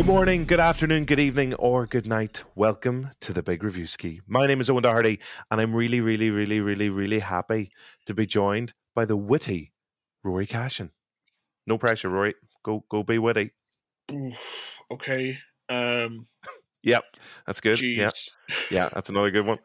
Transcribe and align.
Good 0.00 0.06
morning, 0.06 0.46
good 0.46 0.60
afternoon, 0.60 1.04
good 1.04 1.18
evening, 1.18 1.52
or 1.56 1.86
good 1.86 2.06
night. 2.06 2.42
Welcome 2.54 3.10
to 3.20 3.34
the 3.34 3.42
Big 3.42 3.60
Reviewski. 3.60 4.20
My 4.26 4.46
name 4.46 4.58
is 4.58 4.70
Owen 4.70 4.82
Doherty, 4.82 5.20
and 5.50 5.60
I'm 5.60 5.74
really, 5.74 6.00
really, 6.00 6.30
really, 6.30 6.58
really, 6.58 6.88
really 6.88 7.18
happy 7.18 7.70
to 8.06 8.14
be 8.14 8.24
joined 8.24 8.72
by 8.94 9.04
the 9.04 9.14
witty 9.14 9.74
Rory 10.24 10.46
Cashin. 10.46 10.92
No 11.66 11.76
pressure, 11.76 12.08
Rory. 12.08 12.34
Go, 12.64 12.82
go, 12.90 13.02
be 13.02 13.18
witty. 13.18 13.50
Okay. 14.90 15.36
Um, 15.68 16.26
Yep, 16.82 17.04
that's 17.46 17.60
good. 17.60 17.76
jeez. 17.76 17.98
Yeah, 17.98 18.10
yeah, 18.70 18.88
that's 18.94 19.10
another 19.10 19.30
good 19.30 19.44
one. 19.44 19.58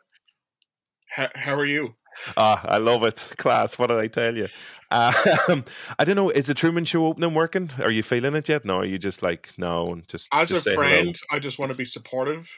How, 1.07 1.29
how 1.33 1.55
are 1.55 1.65
you? 1.65 1.95
Ah, 2.35 2.61
I 2.67 2.77
love 2.79 3.03
it. 3.03 3.15
Class. 3.37 3.79
What 3.79 3.87
did 3.87 3.99
I 3.99 4.07
tell 4.07 4.35
you? 4.35 4.49
Um, 4.95 5.65
I 5.99 6.05
don't 6.05 6.15
know. 6.15 6.29
Is 6.29 6.47
the 6.47 6.53
Truman 6.53 6.85
Show 6.85 7.07
opening 7.07 7.33
working? 7.33 7.69
Are 7.79 7.91
you 7.91 8.01
feeling 8.03 8.35
it 8.35 8.47
yet? 8.47 8.63
No, 8.65 8.77
are 8.77 8.85
you 8.85 8.97
just 8.97 9.21
like 9.21 9.51
no? 9.57 9.87
and 9.87 10.07
Just 10.07 10.29
As 10.31 10.49
just 10.49 10.61
a 10.67 10.69
say 10.69 10.75
hello. 10.75 10.87
friend, 10.87 11.15
I 11.29 11.39
just 11.39 11.59
want 11.59 11.71
to 11.71 11.77
be 11.77 11.85
supportive, 11.85 12.49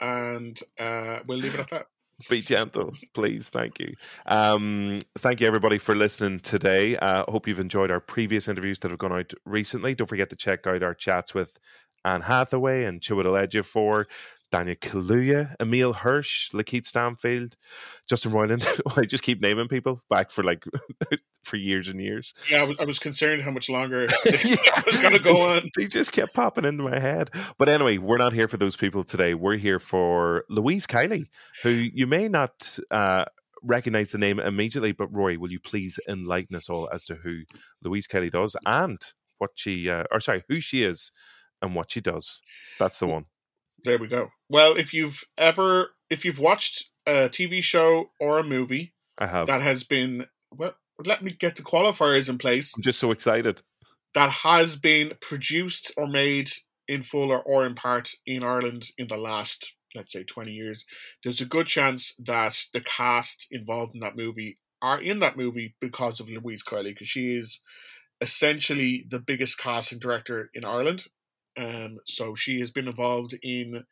and 0.00 0.58
uh, 0.78 1.18
we'll 1.26 1.38
leave 1.38 1.54
it 1.54 1.60
at 1.60 1.70
that. 1.70 1.86
be 2.30 2.40
gentle, 2.40 2.92
please. 3.14 3.48
Thank 3.48 3.78
you. 3.80 3.94
Um, 4.26 4.98
thank 5.18 5.40
you, 5.40 5.46
everybody, 5.46 5.78
for 5.78 5.94
listening 5.94 6.40
today. 6.40 6.96
Uh, 6.96 7.24
hope 7.28 7.46
you've 7.48 7.60
enjoyed 7.60 7.90
our 7.90 8.00
previous 8.00 8.48
interviews 8.48 8.78
that 8.80 8.90
have 8.90 8.98
gone 8.98 9.12
out 9.12 9.32
recently. 9.44 9.94
Don't 9.94 10.06
forget 10.06 10.30
to 10.30 10.36
check 10.36 10.66
out 10.66 10.82
our 10.82 10.94
chats 10.94 11.34
with 11.34 11.58
Anne 12.04 12.22
Hathaway 12.22 12.84
and 12.84 13.00
Chiwetel 13.00 13.46
Ejiofor, 13.46 14.04
Daniel 14.52 14.76
Kaluuya, 14.76 15.56
Emile 15.58 15.94
Hirsch, 15.94 16.50
Lakeith 16.52 16.84
Stanfield, 16.84 17.56
Justin 18.06 18.32
Roiland. 18.32 18.68
I 18.96 19.06
just 19.06 19.24
keep 19.24 19.40
naming 19.40 19.66
people 19.66 20.02
back 20.10 20.30
for 20.30 20.44
like 20.44 20.64
for 21.42 21.56
years 21.56 21.88
and 21.88 22.00
years. 22.00 22.34
Yeah, 22.50 22.60
I 22.60 22.64
was, 22.64 22.76
I 22.78 22.84
was 22.84 22.98
concerned 22.98 23.40
how 23.40 23.50
much 23.50 23.70
longer 23.70 24.06
I 24.26 24.82
was 24.86 24.98
going 24.98 25.14
to 25.14 25.18
go 25.18 25.40
on. 25.40 25.70
They 25.76 25.86
just 25.86 26.12
kept 26.12 26.34
popping 26.34 26.66
into 26.66 26.84
my 26.84 27.00
head. 27.00 27.30
But 27.58 27.70
anyway, 27.70 27.96
we're 27.96 28.18
not 28.18 28.34
here 28.34 28.46
for 28.46 28.58
those 28.58 28.76
people 28.76 29.02
today. 29.02 29.32
We're 29.32 29.56
here 29.56 29.78
for 29.78 30.44
Louise 30.50 30.86
Kiely, 30.86 31.28
who 31.62 31.70
you 31.70 32.06
may 32.06 32.28
not 32.28 32.78
uh, 32.90 33.24
recognize 33.62 34.10
the 34.10 34.18
name 34.18 34.38
immediately, 34.38 34.92
but 34.92 35.08
Rory, 35.16 35.38
will 35.38 35.50
you 35.50 35.60
please 35.60 35.98
enlighten 36.06 36.54
us 36.54 36.68
all 36.68 36.90
as 36.92 37.06
to 37.06 37.14
who 37.14 37.40
Louise 37.82 38.06
Kiely 38.06 38.30
does 38.30 38.54
and 38.66 39.00
what 39.38 39.52
she, 39.54 39.88
uh, 39.88 40.04
or 40.12 40.20
sorry, 40.20 40.44
who 40.48 40.60
she 40.60 40.84
is 40.84 41.10
and 41.62 41.74
what 41.74 41.90
she 41.90 42.02
does? 42.02 42.42
That's 42.78 42.98
the 42.98 43.06
one. 43.06 43.24
There 43.84 43.98
we 43.98 44.08
go. 44.08 44.30
Well, 44.48 44.76
if 44.76 44.92
you've 44.94 45.24
ever, 45.36 45.90
if 46.10 46.24
you've 46.24 46.38
watched 46.38 46.90
a 47.06 47.28
TV 47.28 47.62
show 47.62 48.10
or 48.20 48.38
a 48.38 48.44
movie 48.44 48.94
I 49.18 49.26
have. 49.26 49.46
that 49.48 49.62
has 49.62 49.82
been, 49.82 50.26
well, 50.50 50.74
let 51.04 51.22
me 51.22 51.32
get 51.32 51.56
the 51.56 51.62
qualifiers 51.62 52.28
in 52.28 52.38
place. 52.38 52.72
I'm 52.76 52.82
just 52.82 53.00
so 53.00 53.10
excited. 53.10 53.62
that 54.14 54.30
has 54.30 54.76
been 54.76 55.12
produced 55.20 55.92
or 55.96 56.06
made 56.06 56.50
in 56.86 57.02
full 57.02 57.30
or, 57.32 57.40
or 57.42 57.66
in 57.66 57.74
part 57.74 58.10
in 58.26 58.42
Ireland 58.44 58.88
in 58.98 59.08
the 59.08 59.16
last, 59.16 59.74
let's 59.94 60.12
say, 60.12 60.22
20 60.22 60.52
years, 60.52 60.84
there's 61.24 61.40
a 61.40 61.46
good 61.46 61.66
chance 61.66 62.14
that 62.18 62.56
the 62.72 62.80
cast 62.80 63.48
involved 63.50 63.94
in 63.94 64.00
that 64.00 64.16
movie 64.16 64.58
are 64.80 65.00
in 65.00 65.20
that 65.20 65.36
movie 65.36 65.74
because 65.80 66.20
of 66.20 66.28
Louise 66.28 66.62
Kiely, 66.62 66.90
because 66.90 67.08
she 67.08 67.36
is 67.36 67.60
essentially 68.20 69.06
the 69.08 69.18
biggest 69.18 69.58
casting 69.58 69.98
director 69.98 70.50
in 70.54 70.64
Ireland. 70.64 71.06
Um, 71.56 71.98
so 72.06 72.34
she 72.34 72.60
has 72.60 72.70
been 72.70 72.88
involved 72.88 73.36
in 73.42 73.84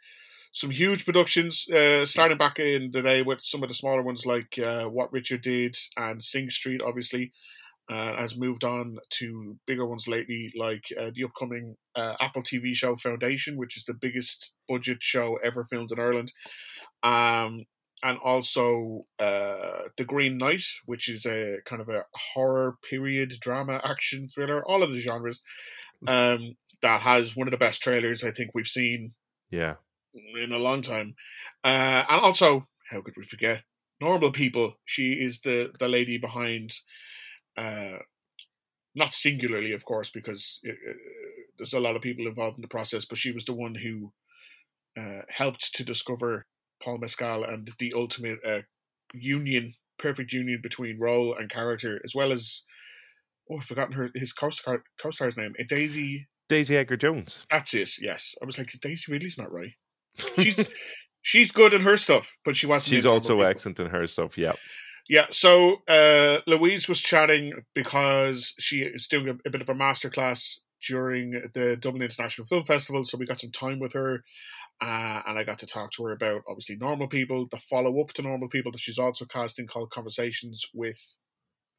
some 0.52 0.70
huge 0.70 1.04
productions, 1.04 1.68
uh, 1.70 2.04
starting 2.06 2.38
back 2.38 2.58
in 2.58 2.90
the 2.92 3.02
day 3.02 3.22
with 3.22 3.40
some 3.40 3.62
of 3.62 3.68
the 3.68 3.74
smaller 3.74 4.02
ones 4.02 4.26
like 4.26 4.58
uh, 4.58 4.84
What 4.84 5.12
Richard 5.12 5.42
Did 5.42 5.76
and 5.96 6.22
Sing 6.22 6.50
Street, 6.50 6.82
obviously 6.82 7.32
uh, 7.90 8.16
has 8.16 8.36
moved 8.36 8.64
on 8.64 8.98
to 9.10 9.58
bigger 9.66 9.84
ones 9.84 10.06
lately, 10.06 10.52
like 10.56 10.84
uh, 10.98 11.10
the 11.14 11.24
upcoming 11.24 11.76
uh, 11.96 12.14
Apple 12.20 12.42
TV 12.42 12.72
show 12.72 12.96
Foundation, 12.96 13.56
which 13.56 13.76
is 13.76 13.84
the 13.84 13.94
biggest 13.94 14.52
budget 14.68 14.98
show 15.00 15.38
ever 15.42 15.64
filmed 15.64 15.90
in 15.90 15.98
Ireland, 15.98 16.32
um, 17.02 17.64
and 18.02 18.18
also 18.22 19.00
uh, 19.18 19.88
The 19.98 20.04
Green 20.06 20.38
Knight, 20.38 20.62
which 20.86 21.08
is 21.08 21.26
a 21.26 21.56
kind 21.66 21.82
of 21.82 21.88
a 21.88 22.04
horror 22.14 22.76
period 22.88 23.32
drama 23.40 23.80
action 23.82 24.28
thriller, 24.28 24.62
all 24.64 24.84
of 24.84 24.92
the 24.92 25.00
genres. 25.00 25.42
Um, 26.06 26.54
that 26.82 27.02
has 27.02 27.36
one 27.36 27.46
of 27.46 27.52
the 27.52 27.56
best 27.58 27.82
trailers 27.82 28.24
I 28.24 28.30
think 28.30 28.50
we've 28.54 28.66
seen 28.66 29.14
Yeah. 29.50 29.76
in 30.14 30.52
a 30.52 30.58
long 30.58 30.82
time. 30.82 31.14
Uh, 31.64 32.04
and 32.08 32.20
also, 32.20 32.68
how 32.90 33.00
could 33.02 33.14
we 33.16 33.24
forget? 33.24 33.64
Normal 34.00 34.32
People. 34.32 34.74
She 34.84 35.12
is 35.12 35.40
the, 35.40 35.72
the 35.78 35.88
lady 35.88 36.18
behind, 36.18 36.72
uh, 37.56 37.98
not 38.94 39.12
singularly, 39.12 39.72
of 39.72 39.84
course, 39.84 40.10
because 40.10 40.58
it, 40.62 40.76
uh, 40.88 40.92
there's 41.58 41.74
a 41.74 41.80
lot 41.80 41.96
of 41.96 42.02
people 42.02 42.26
involved 42.26 42.56
in 42.56 42.62
the 42.62 42.68
process, 42.68 43.04
but 43.04 43.18
she 43.18 43.30
was 43.32 43.44
the 43.44 43.52
one 43.52 43.74
who 43.74 44.12
uh, 44.98 45.22
helped 45.28 45.74
to 45.74 45.84
discover 45.84 46.46
Paul 46.82 46.98
Mescal 46.98 47.44
and 47.44 47.70
the 47.78 47.92
ultimate 47.94 48.38
uh, 48.44 48.62
union, 49.12 49.74
perfect 49.98 50.32
union 50.32 50.60
between 50.62 50.98
role 50.98 51.36
and 51.38 51.50
character, 51.50 52.00
as 52.04 52.14
well 52.14 52.32
as, 52.32 52.64
oh, 53.50 53.58
I've 53.58 53.66
forgotten 53.66 53.92
her 53.92 54.10
his 54.14 54.32
co-star, 54.32 54.82
co-star's 55.00 55.36
name, 55.36 55.54
uh, 55.60 55.64
Daisy. 55.68 56.26
Daisy 56.50 56.76
Edgar 56.76 56.96
Jones. 56.96 57.46
That's 57.48 57.72
it. 57.74 57.90
Yes, 58.00 58.34
I 58.42 58.44
was 58.44 58.58
like, 58.58 58.72
Daisy 58.82 59.10
Ridley's 59.10 59.38
not 59.38 59.52
right. 59.52 59.70
She's 60.38 60.56
she's 61.22 61.52
good 61.52 61.72
in 61.72 61.82
her 61.82 61.96
stuff, 61.96 62.32
but 62.44 62.56
she 62.56 62.66
wasn't. 62.66 62.90
She's 62.90 63.06
also 63.06 63.40
excellent 63.40 63.78
in 63.78 63.86
her 63.86 64.06
stuff. 64.08 64.36
Yeah. 64.36 64.54
Yeah. 65.08 65.26
So 65.30 65.76
uh, 65.88 66.40
Louise 66.48 66.88
was 66.88 67.00
chatting 67.00 67.52
because 67.72 68.54
she 68.58 68.82
is 68.82 69.06
doing 69.06 69.28
a, 69.28 69.48
a 69.48 69.50
bit 69.50 69.62
of 69.62 69.68
a 69.68 69.74
masterclass 69.74 70.58
during 70.86 71.30
the 71.54 71.76
Dublin 71.76 72.02
International 72.02 72.46
Film 72.46 72.64
Festival. 72.64 73.04
So 73.04 73.16
we 73.16 73.26
got 73.26 73.40
some 73.40 73.52
time 73.52 73.78
with 73.78 73.92
her, 73.92 74.24
uh, 74.82 75.22
and 75.26 75.38
I 75.38 75.44
got 75.44 75.60
to 75.60 75.66
talk 75.66 75.92
to 75.92 76.04
her 76.04 76.12
about 76.12 76.42
obviously 76.48 76.76
normal 76.76 77.06
people, 77.06 77.46
the 77.48 77.58
follow 77.58 78.00
up 78.00 78.12
to 78.14 78.22
normal 78.22 78.48
people 78.48 78.72
that 78.72 78.80
she's 78.80 78.98
also 78.98 79.24
casting 79.24 79.68
called 79.68 79.90
Conversations 79.90 80.64
with 80.74 80.98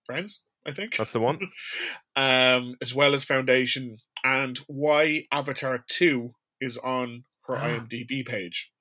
Friends. 0.06 0.42
I 0.66 0.72
think 0.74 0.96
That's 0.98 1.12
the 1.14 1.20
one. 1.20 1.40
um, 2.16 2.76
as 2.82 2.94
well 2.94 3.14
as 3.16 3.24
Foundation, 3.24 3.98
and 4.24 4.58
why 4.68 5.26
Avatar 5.32 5.84
Two 5.88 6.34
is 6.60 6.78
on 6.78 7.24
her 7.48 7.56
IMDb 7.58 8.26
page. 8.26 8.72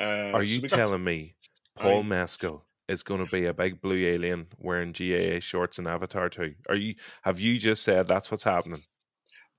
Uh, 0.00 0.30
Are 0.32 0.42
you 0.44 0.60
got- 0.62 0.70
telling 0.76 1.02
me 1.04 1.34
Paul 1.76 2.00
I- 2.00 2.06
Mescal 2.06 2.64
is 2.88 3.02
going 3.02 3.24
to 3.24 3.30
be 3.30 3.44
a 3.46 3.52
big 3.52 3.80
blue 3.82 4.06
alien 4.06 4.46
wearing 4.58 4.92
GAA 4.92 5.40
shorts 5.40 5.78
in 5.78 5.86
Avatar 5.86 6.28
2? 6.30 6.54
Are 6.68 6.76
you 6.76 6.94
have 7.22 7.38
you 7.40 7.58
just 7.58 7.82
said 7.82 8.06
that's 8.06 8.30
what's 8.30 8.44
happening? 8.44 8.82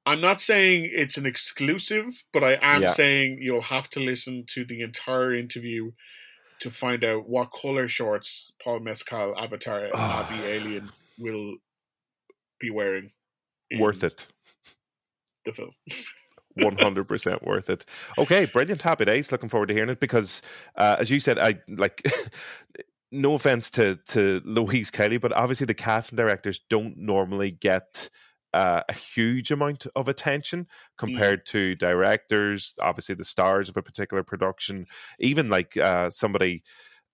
I'm 0.06 0.22
not 0.22 0.41
saying 0.41 0.90
it's 0.94 1.18
an 1.18 1.26
exclusive, 1.28 2.06
but 2.34 2.44
I 2.44 2.58
am 2.62 2.81
Yeah. 2.84 2.94
saying 2.94 3.40
you'll 3.41 3.62
have 3.62 3.90
to 3.91 4.00
listen 4.00 4.46
to 4.53 4.66
the 4.66 4.81
entire 4.81 5.36
interview 5.36 5.91
to 6.59 6.72
find 6.72 7.03
out 7.03 7.28
what 7.28 7.52
color 7.52 7.88
shorts 7.88 8.52
Paul 8.64 8.80
Mescal 8.80 9.36
Avatar 9.38 9.86
and 9.86 9.94
not 9.94 10.31
alien 10.31 10.90
will 11.18 11.56
be 12.59 12.70
wearing. 12.70 13.12
Worth 13.78 14.03
it. 14.03 14.28
The 15.46 15.53
film. 15.53 15.72
100% 16.59 17.46
worth 17.46 17.70
it. 17.70 17.86
Okay, 18.18 18.46
brilliant. 18.46 18.81
Happy 18.81 19.06
days. 19.06 19.31
Looking 19.31 19.50
forward 19.50 19.68
to 19.68 19.74
hearing 19.74 19.90
it 19.90 20.00
because 20.00 20.42
uh, 20.75 20.97
as 21.00 21.09
you 21.09 21.20
said 21.20 21.40
I 21.40 21.56
like 21.68 22.02
no 23.12 23.34
offense 23.34 23.70
to 23.72 23.96
to 24.08 24.41
Louise 24.44 24.91
Kiely, 24.91 25.22
but 25.22 25.31
obviously 25.34 25.66
the 25.66 25.74
casting 25.74 26.18
directors 26.18 26.59
don't 26.70 26.97
normally 26.97 27.52
get 27.52 28.09
uh, 28.54 28.82
a 28.88 28.94
huge 28.94 29.52
amount 29.52 29.88
of 29.96 30.08
attention 30.08 30.68
compared 30.98 31.46
to 31.48 31.76
directors, 31.76 32.74
obviously 32.82 33.16
the 33.16 33.24
stars 33.24 33.70
of 33.70 33.78
a 33.78 33.84
particular 33.84 34.24
production, 34.24 34.86
even 35.20 35.50
like 35.50 35.78
uh, 35.78 36.10
somebody 36.10 36.64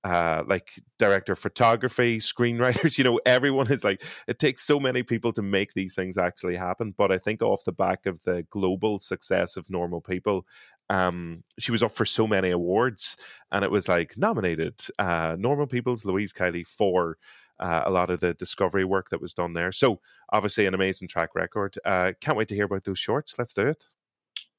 uh, 0.05 0.43
like 0.47 0.69
director 0.99 1.33
of 1.33 1.39
photography, 1.39 2.17
screenwriters, 2.19 2.97
you 2.97 3.03
know, 3.03 3.19
everyone 3.25 3.71
is 3.71 3.83
like, 3.83 4.03
it 4.27 4.37
takes 4.37 4.61
so 4.61 4.79
many 4.79 5.01
people 5.01 5.33
to 5.33 5.41
make 5.41 5.73
these 5.73 5.95
things 5.95 6.17
actually 6.17 6.55
happen. 6.55 6.93
But 6.95 7.11
I 7.11 7.17
think 7.17 7.41
off 7.41 7.65
the 7.65 7.71
back 7.71 8.05
of 8.05 8.23
the 8.23 8.45
global 8.51 8.99
success 8.99 9.57
of 9.57 9.67
Normal 9.67 10.01
People, 10.01 10.45
um, 10.91 11.43
she 11.57 11.71
was 11.71 11.81
up 11.81 11.91
for 11.91 12.05
so 12.05 12.27
many 12.27 12.51
awards 12.51 13.17
and 13.51 13.65
it 13.65 13.71
was 13.71 13.87
like 13.87 14.15
nominated 14.15 14.79
uh, 14.99 15.35
Normal 15.39 15.65
People's 15.65 16.05
Louise 16.05 16.33
Kiely 16.33 16.67
for 16.67 17.17
uh, 17.59 17.83
a 17.85 17.91
lot 17.91 18.09
of 18.09 18.19
the 18.19 18.33
discovery 18.33 18.85
work 18.85 19.09
that 19.09 19.21
was 19.21 19.33
done 19.33 19.53
there. 19.53 19.71
So 19.71 19.99
obviously 20.31 20.65
an 20.65 20.73
amazing 20.73 21.07
track 21.07 21.35
record. 21.35 21.77
Uh, 21.85 22.13
can't 22.19 22.37
wait 22.37 22.47
to 22.49 22.55
hear 22.55 22.65
about 22.65 22.83
those 22.83 22.99
shorts. 22.99 23.37
Let's 23.37 23.53
do 23.53 23.67
it. 23.67 23.87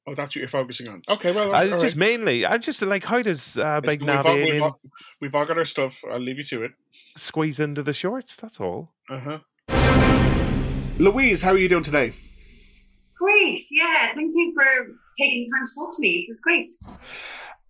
Oh, 0.09 0.15
that's 0.15 0.29
what 0.29 0.37
you're 0.37 0.47
focusing 0.47 0.87
on. 0.87 1.01
Okay, 1.09 1.33
well, 1.33 1.53
I 1.53 1.65
all 1.65 1.71
right. 1.71 1.79
just 1.81 1.97
mainly, 1.97 2.45
I'm 2.45 2.61
just 2.61 2.81
like, 2.81 3.03
how 3.03 3.21
does 3.21 3.57
uh, 3.57 3.81
Big 3.81 4.01
We've 4.01 4.09
all, 4.09 4.35
we've, 4.35 4.61
all, 4.61 4.79
we've 5.19 5.35
all 5.35 5.45
got 5.45 5.57
our 5.57 5.65
stuff. 5.65 6.01
I'll 6.09 6.17
leave 6.17 6.37
you 6.37 6.45
to 6.45 6.63
it. 6.63 6.71
squeeze 7.17 7.59
into 7.59 7.83
the 7.83 7.91
shorts? 7.91 8.37
That's 8.37 8.61
all. 8.61 8.93
Uh 9.09 9.19
huh. 9.19 9.39
Louise, 10.97 11.41
how 11.41 11.51
are 11.51 11.57
you 11.57 11.67
doing 11.67 11.83
today? 11.83 12.13
Great, 13.19 13.59
yeah. 13.71 14.13
Thank 14.15 14.33
you 14.33 14.53
for 14.55 14.95
taking 15.17 15.43
the 15.43 15.51
time 15.57 15.65
to 15.65 15.71
talk 15.75 15.95
to 15.95 16.01
me. 16.01 16.17
This 16.19 16.29
is 16.29 16.41
great. 16.41 16.65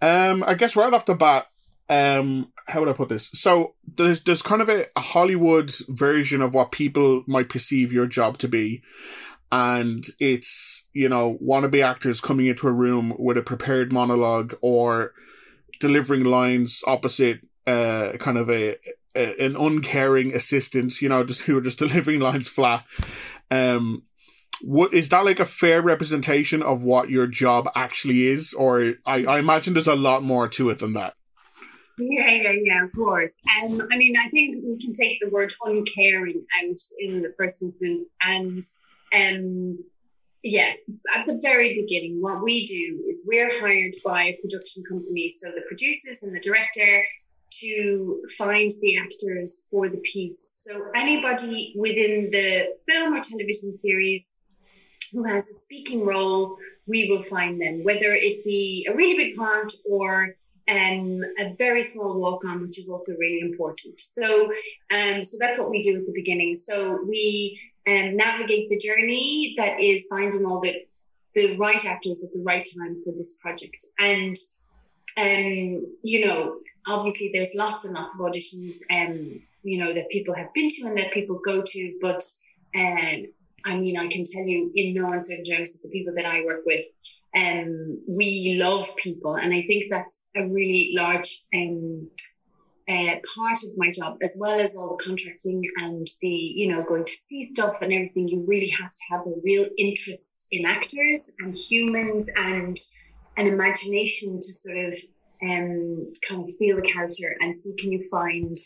Um, 0.01 0.43
I 0.45 0.53
guess 0.53 0.75
right 0.75 0.93
off 0.93 1.05
the 1.07 1.15
bat, 1.15 1.47
um, 1.89 2.51
how 2.67 2.79
would 2.79 2.89
I 2.89 2.93
put 2.93 3.09
this? 3.09 3.29
So 3.31 3.73
there's 3.97 4.23
there's 4.23 4.41
kind 4.41 4.61
of 4.61 4.69
a, 4.69 4.85
a 4.95 5.01
Hollywood 5.01 5.71
version 5.87 6.41
of 6.41 6.53
what 6.53 6.71
people 6.71 7.23
might 7.27 7.49
perceive 7.49 7.93
your 7.93 8.07
job 8.07 8.37
to 8.39 8.47
be, 8.47 8.83
and 9.51 10.03
it's 10.19 10.87
you 10.93 11.07
know 11.07 11.37
wannabe 11.41 11.83
actors 11.83 12.21
coming 12.21 12.47
into 12.47 12.67
a 12.67 12.71
room 12.71 13.13
with 13.17 13.37
a 13.37 13.41
prepared 13.41 13.93
monologue 13.93 14.55
or 14.61 15.13
delivering 15.79 16.23
lines 16.23 16.83
opposite 16.87 17.41
uh, 17.65 18.13
kind 18.19 18.37
of 18.37 18.49
a, 18.49 18.77
a, 19.15 19.45
an 19.45 19.55
uncaring 19.55 20.33
assistant, 20.33 21.01
you 21.01 21.09
know, 21.09 21.23
just 21.23 21.41
who 21.41 21.57
are 21.57 21.61
just 21.61 21.79
delivering 21.79 22.19
lines 22.19 22.49
flat. 22.49 22.85
Um, 23.51 24.03
what 24.61 24.93
is 24.93 25.09
that 25.09 25.23
like 25.23 25.39
a 25.39 25.45
fair 25.45 25.81
representation 25.81 26.63
of 26.63 26.81
what 26.81 27.09
your 27.09 27.27
job 27.27 27.69
actually 27.75 28.27
is, 28.27 28.53
or 28.53 28.93
I, 29.05 29.23
I 29.23 29.39
imagine 29.39 29.73
there's 29.73 29.87
a 29.87 29.95
lot 29.95 30.23
more 30.23 30.47
to 30.49 30.69
it 30.69 30.79
than 30.79 30.93
that. 30.93 31.13
Yeah, 31.97 32.29
yeah, 32.29 32.53
yeah, 32.63 32.83
of 32.83 32.93
course. 32.93 33.41
Um, 33.63 33.87
I 33.91 33.97
mean, 33.97 34.15
I 34.17 34.29
think 34.29 34.55
we 34.63 34.77
can 34.77 34.93
take 34.93 35.19
the 35.19 35.29
word 35.29 35.51
uncaring 35.63 36.45
out 36.63 36.79
in 36.99 37.21
the 37.23 37.33
first 37.37 37.61
instance, 37.61 38.07
and 38.21 38.61
um, 39.13 39.79
yeah, 40.43 40.73
at 41.15 41.25
the 41.25 41.39
very 41.43 41.73
beginning, 41.73 42.21
what 42.21 42.43
we 42.43 42.65
do 42.65 43.03
is 43.09 43.25
we're 43.27 43.59
hired 43.59 43.95
by 44.05 44.25
a 44.25 44.37
production 44.41 44.83
company, 44.87 45.29
so 45.29 45.49
the 45.49 45.63
producers 45.67 46.21
and 46.21 46.35
the 46.35 46.39
director 46.39 47.03
to 47.49 48.23
find 48.37 48.71
the 48.81 48.97
actors 48.97 49.65
for 49.71 49.89
the 49.89 49.97
piece. 49.97 50.51
So 50.53 50.91
anybody 50.95 51.73
within 51.75 52.29
the 52.29 52.75
film 52.85 53.13
or 53.13 53.21
television 53.21 53.79
series 53.79 54.37
who 55.13 55.23
has 55.23 55.49
a 55.49 55.53
speaking 55.53 56.05
role, 56.05 56.57
we 56.85 57.09
will 57.09 57.21
find 57.21 57.59
them, 57.59 57.83
whether 57.83 58.13
it 58.13 58.43
be 58.43 58.87
a 58.89 58.95
really 58.95 59.17
big 59.17 59.35
part 59.37 59.73
or 59.89 60.35
um, 60.67 61.21
a 61.39 61.55
very 61.57 61.83
small 61.83 62.19
walk 62.19 62.43
on, 62.45 62.61
which 62.61 62.79
is 62.79 62.89
also 62.89 63.13
really 63.17 63.39
important. 63.41 63.99
So, 63.99 64.51
um, 64.91 65.23
so 65.23 65.37
that's 65.39 65.57
what 65.57 65.69
we 65.69 65.81
do 65.81 65.97
at 65.97 66.05
the 66.05 66.13
beginning. 66.13 66.55
So 66.55 66.99
we 67.07 67.59
um, 67.87 68.17
navigate 68.17 68.67
the 68.69 68.77
journey 68.77 69.55
that 69.57 69.79
is 69.79 70.07
finding 70.07 70.45
all 70.45 70.61
the 70.61 70.85
the 71.35 71.55
right 71.57 71.85
actors 71.85 72.23
at 72.23 72.33
the 72.33 72.41
right 72.41 72.67
time 72.77 73.01
for 73.03 73.13
this 73.13 73.39
project. 73.41 73.85
And 73.99 74.35
um, 75.17 75.95
you 76.03 76.25
know, 76.25 76.57
obviously 76.87 77.31
there's 77.33 77.55
lots 77.55 77.85
and 77.85 77.93
lots 77.93 78.19
of 78.19 78.25
auditions 78.25 78.77
um, 78.91 79.41
you 79.63 79.77
know, 79.77 79.93
that 79.93 80.09
people 80.09 80.33
have 80.33 80.53
been 80.53 80.69
to 80.69 80.87
and 80.87 80.97
that 80.97 81.11
people 81.13 81.39
go 81.43 81.61
to, 81.61 81.97
but 82.01 82.23
um 82.75 83.25
I 83.65 83.75
mean 83.75 83.97
I 83.97 84.07
can 84.07 84.23
tell 84.23 84.43
you 84.43 84.71
in 84.75 84.93
no 84.93 85.11
uncertain 85.11 85.45
terms 85.45 85.73
that 85.73 85.87
the 85.87 85.91
people 85.91 86.13
that 86.15 86.25
I 86.25 86.43
work 86.45 86.63
with, 86.65 86.85
um, 87.37 88.01
we 88.07 88.57
love 88.59 88.95
people 88.95 89.35
and 89.35 89.53
I 89.53 89.61
think 89.63 89.85
that's 89.89 90.25
a 90.35 90.47
really 90.47 90.93
large 90.95 91.43
um 91.53 92.09
uh, 92.89 93.15
part 93.35 93.59
of 93.63 93.77
my 93.77 93.91
job, 93.91 94.17
as 94.23 94.37
well 94.39 94.59
as 94.59 94.75
all 94.75 94.95
the 94.95 95.03
contracting 95.03 95.61
and 95.77 96.07
the, 96.21 96.27
you 96.27 96.73
know, 96.73 96.83
going 96.83 97.03
to 97.03 97.11
see 97.11 97.45
stuff 97.47 97.81
and 97.81 97.91
everything, 97.91 98.29
you 98.29 98.45
really 98.47 98.69
have 98.69 98.89
to 98.89 99.03
have 99.09 99.21
a 99.21 99.33
real 99.43 99.65
interest 99.77 100.47
in 100.51 100.65
actors 100.65 101.35
and 101.39 101.53
humans 101.53 102.31
and 102.37 102.77
an 103.35 103.45
imagination 103.45 104.37
to 104.37 104.47
sort 104.47 104.77
of 104.77 104.97
um, 105.43 106.11
kind 106.27 106.43
of 106.43 106.55
feel 106.55 106.77
the 106.77 106.81
character 106.81 107.35
and 107.41 107.53
see 107.53 107.75
can 107.77 107.91
you 107.91 107.99
find 108.09 108.57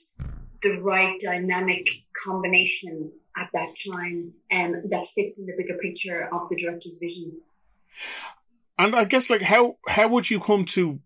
the 0.62 0.78
right 0.86 1.20
dynamic 1.20 1.88
combination 2.26 3.12
at 3.36 3.50
that 3.54 3.76
time 3.92 4.32
um, 4.52 4.90
that 4.90 5.06
fits 5.08 5.40
in 5.40 5.48
the 5.48 5.56
bigger 5.58 5.80
picture 5.80 6.30
of 6.32 6.48
the 6.48 6.56
director's 6.56 7.00
vision. 7.02 7.42
And 8.82 8.96
I 8.96 9.06
guess 9.06 9.30
like 9.30 9.42
how 9.42 9.78
how 9.88 10.08
would 10.08 10.30
you 10.30 10.40
come 10.40 10.66
to 10.66 11.00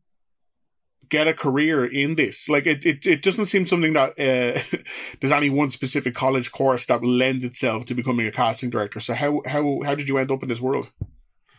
get 1.10 1.28
a 1.28 1.34
career 1.34 1.86
in 1.86 2.16
this. 2.16 2.50
Like 2.50 2.66
it, 2.66 2.86
it, 2.86 3.06
it 3.06 3.22
doesn't 3.22 3.48
seem 3.48 3.66
something 3.66 3.94
that 3.94 4.12
uh, 4.12 4.78
there's 5.20 5.32
any 5.32 5.50
one 5.50 5.70
specific 5.70 6.16
college 6.16 6.52
course 6.52 6.86
that 6.88 7.04
lends 7.04 7.44
itself 7.44 7.86
to 7.86 7.94
becoming 7.94 8.28
a 8.28 8.32
casting 8.32 8.70
director. 8.70 9.00
So 9.00 9.14
how 9.14 9.42
how 9.46 9.82
how 9.86 9.96
did 9.96 10.08
you 10.08 10.18
end 10.18 10.32
up 10.32 10.44
in 10.44 10.50
this 10.50 10.62
world? 10.62 10.92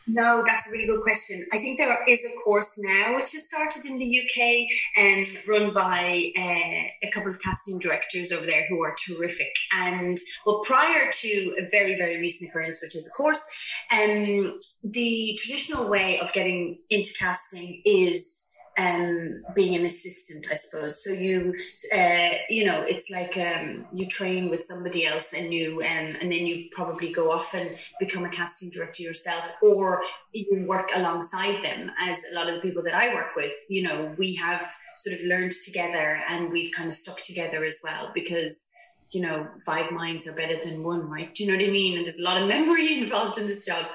No, 0.09 0.45
that's 0.47 0.69
a 0.69 0.73
really 0.73 0.87
good 0.87 1.03
question. 1.03 1.45
I 1.53 1.59
think 1.59 1.79
there 1.79 1.99
is 2.09 2.25
a 2.25 2.45
course 2.45 2.79
now 2.79 3.17
which 3.17 3.33
has 3.33 3.45
started 3.45 3.85
in 3.87 3.99
the 3.99 4.21
UK 4.21 4.69
and 4.97 5.25
run 5.49 5.75
by 5.75 6.31
uh, 6.39 7.07
a 7.07 7.11
couple 7.13 7.31
of 7.31 7.41
casting 7.43 7.79
directors 7.79 8.31
over 8.31 8.47
there 8.47 8.67
who 8.69 8.83
are 8.83 8.95
terrific. 9.09 9.53
And 9.73 10.17
well, 10.45 10.61
prior 10.65 11.11
to 11.11 11.57
a 11.59 11.67
very, 11.71 11.97
very 11.97 12.19
recent 12.19 12.51
occurrence, 12.51 12.81
which 12.83 12.95
is 12.95 13.05
the 13.05 13.11
course, 13.11 13.45
um, 13.91 14.59
the 14.85 15.39
traditional 15.43 15.91
way 15.91 16.21
of 16.21 16.33
getting 16.33 16.79
into 16.89 17.13
casting 17.19 17.83
is 17.85 18.46
um, 18.79 19.43
being 19.55 19.75
an 19.75 19.87
assistant, 19.87 20.47
I 20.51 20.55
suppose. 20.55 21.03
So 21.03 21.11
you, 21.11 21.55
uh, 21.95 22.31
you 22.49 22.65
know, 22.65 22.83
it's 22.83 23.11
like 23.11 23.37
um, 23.37 23.87
you 23.93 24.07
train 24.07 24.51
with 24.51 24.65
somebody 24.65 25.07
else, 25.07 25.33
and 25.33 25.53
you, 25.53 25.83
um, 25.83 26.17
and 26.21 26.31
then 26.31 26.47
you 26.47 26.69
probably 26.73 27.13
go 27.13 27.31
off 27.31 27.55
and 27.55 27.77
become 27.99 28.25
a 28.25 28.29
casting 28.29 28.71
director 28.71 29.03
yourself, 29.03 29.57
or 29.63 30.03
even 30.35 30.67
work 30.67 30.91
alongside 30.95 31.63
them. 31.63 31.91
As 31.99 32.25
a 32.33 32.35
lot 32.35 32.49
of 32.49 32.55
the 32.55 32.61
people 32.61 32.83
that 32.83 32.95
I 32.95 33.15
work 33.15 33.35
with, 33.37 33.55
you 33.69 33.83
know, 33.83 34.15
we 34.19 34.35
have 34.35 34.67
sort 34.97 35.17
of 35.17 35.25
learned 35.27 35.53
together, 35.53 36.21
and 36.29 36.51
we've 36.51 36.73
kind 36.73 36.89
of 36.89 36.95
stuck 36.95 37.21
together 37.21 37.65
as 37.65 37.81
well 37.83 38.11
because 38.15 38.73
you 39.17 39.23
know, 39.23 39.49
five 39.65 39.91
minds 39.93 40.29
are 40.29 40.37
better 40.37 40.63
than 40.63 40.83
one, 40.83 41.09
right? 41.09 41.35
Do 41.35 41.43
you 41.43 41.51
know 41.51 41.57
what 41.57 41.67
I 41.67 41.71
mean? 41.71 41.97
And 41.97 42.05
there's 42.05 42.19
a 42.19 42.23
lot 42.23 42.37
of 42.37 42.47
memory 42.57 43.01
involved 43.01 43.39
in 43.39 43.47
this 43.47 43.65
job. 43.65 43.87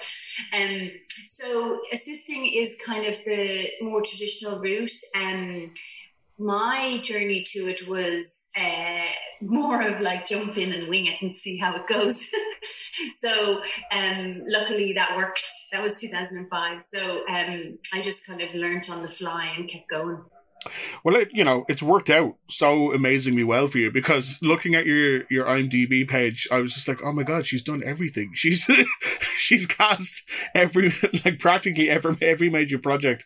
Um, 0.51 0.89
so 1.27 1.79
assisting 1.93 2.51
is 2.51 2.75
kind 2.83 3.05
of 3.05 3.15
the 3.23 3.69
more 3.81 4.01
traditional 4.01 4.59
route. 4.59 4.89
Um, 5.15 5.71
my 6.39 6.97
journey 7.03 7.43
to 7.43 7.59
it 7.69 7.87
was 7.87 8.49
uh, 8.59 9.11
more 9.41 9.83
of 9.83 10.01
like 10.01 10.25
jump 10.25 10.57
in 10.57 10.73
and 10.73 10.87
wing 10.87 11.05
it 11.05 11.21
and 11.21 11.35
see 11.35 11.59
how 11.59 11.75
it 11.75 11.85
goes. 11.85 12.27
so 13.11 13.61
um, 13.91 14.41
luckily 14.47 14.93
that 14.93 15.15
worked. 15.15 15.43
That 15.71 15.83
was 15.83 16.01
2005. 16.01 16.81
So 16.81 17.19
um, 17.27 17.77
I 17.93 18.01
just 18.01 18.25
kind 18.25 18.41
of 18.41 18.55
learned 18.55 18.87
on 18.89 19.03
the 19.03 19.07
fly 19.07 19.53
and 19.55 19.69
kept 19.69 19.87
going. 19.87 20.23
Well, 21.03 21.15
it, 21.15 21.29
you 21.33 21.43
know, 21.43 21.65
it's 21.67 21.81
worked 21.81 22.09
out 22.09 22.35
so 22.47 22.93
amazingly 22.93 23.43
well 23.43 23.67
for 23.67 23.79
you 23.79 23.91
because 23.91 24.39
looking 24.41 24.75
at 24.75 24.85
your 24.85 25.23
your 25.29 25.45
IMDb 25.45 26.07
page, 26.07 26.47
I 26.51 26.59
was 26.59 26.73
just 26.73 26.87
like, 26.87 27.01
oh 27.03 27.11
my 27.11 27.23
god, 27.23 27.45
she's 27.45 27.63
done 27.63 27.81
everything. 27.83 28.31
She's 28.35 28.69
she's 29.37 29.65
cast 29.65 30.29
every 30.53 30.93
like 31.25 31.39
practically 31.39 31.89
every 31.89 32.17
every 32.21 32.49
major 32.49 32.77
project 32.77 33.25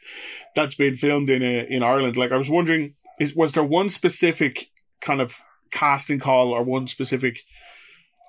that's 0.55 0.75
been 0.75 0.95
filmed 0.95 1.29
in 1.29 1.43
a, 1.43 1.61
uh, 1.61 1.65
in 1.65 1.83
Ireland. 1.83 2.17
Like, 2.17 2.31
I 2.31 2.37
was 2.37 2.49
wondering, 2.49 2.95
is 3.19 3.35
was 3.35 3.51
there 3.53 3.63
one 3.63 3.89
specific 3.89 4.69
kind 5.01 5.21
of 5.21 5.37
casting 5.71 6.19
call 6.19 6.51
or 6.51 6.63
one 6.63 6.87
specific 6.87 7.41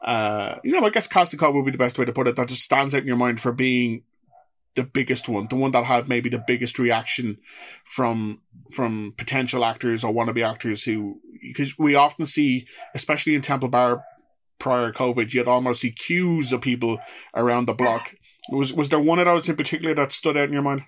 uh, 0.02 0.56
you 0.62 0.72
know, 0.72 0.86
I 0.86 0.90
guess 0.90 1.06
casting 1.06 1.38
call 1.38 1.52
would 1.54 1.64
be 1.64 1.70
the 1.70 1.78
best 1.78 1.98
way 1.98 2.04
to 2.04 2.12
put 2.12 2.28
it. 2.28 2.36
That 2.36 2.48
just 2.48 2.62
stands 2.62 2.94
out 2.94 3.00
in 3.00 3.06
your 3.06 3.16
mind 3.16 3.40
for 3.40 3.52
being 3.52 4.02
the 4.76 4.84
biggest 4.84 5.28
one, 5.28 5.48
the 5.48 5.56
one 5.56 5.72
that 5.72 5.84
had 5.84 6.08
maybe 6.08 6.28
the 6.28 6.42
biggest 6.46 6.78
reaction 6.78 7.38
from 7.84 8.40
from 8.72 9.14
potential 9.16 9.64
actors 9.64 10.04
or 10.04 10.12
wannabe 10.12 10.48
actors 10.48 10.84
who 10.84 11.20
because 11.42 11.78
we 11.78 11.94
often 11.94 12.26
see, 12.26 12.66
especially 12.94 13.34
in 13.34 13.40
Temple 13.40 13.68
Bar 13.68 14.04
prior 14.58 14.92
COVID, 14.92 15.32
you'd 15.32 15.48
almost 15.48 15.80
see 15.80 15.90
queues 15.90 16.52
of 16.52 16.60
people 16.60 16.98
around 17.34 17.66
the 17.66 17.74
block. 17.74 18.14
Was 18.50 18.72
was 18.72 18.90
there 18.90 19.00
one 19.00 19.18
of 19.18 19.24
those 19.24 19.48
in 19.48 19.56
particular 19.56 19.94
that 19.94 20.12
stood 20.12 20.36
out 20.36 20.48
in 20.48 20.52
your 20.52 20.62
mind? 20.62 20.84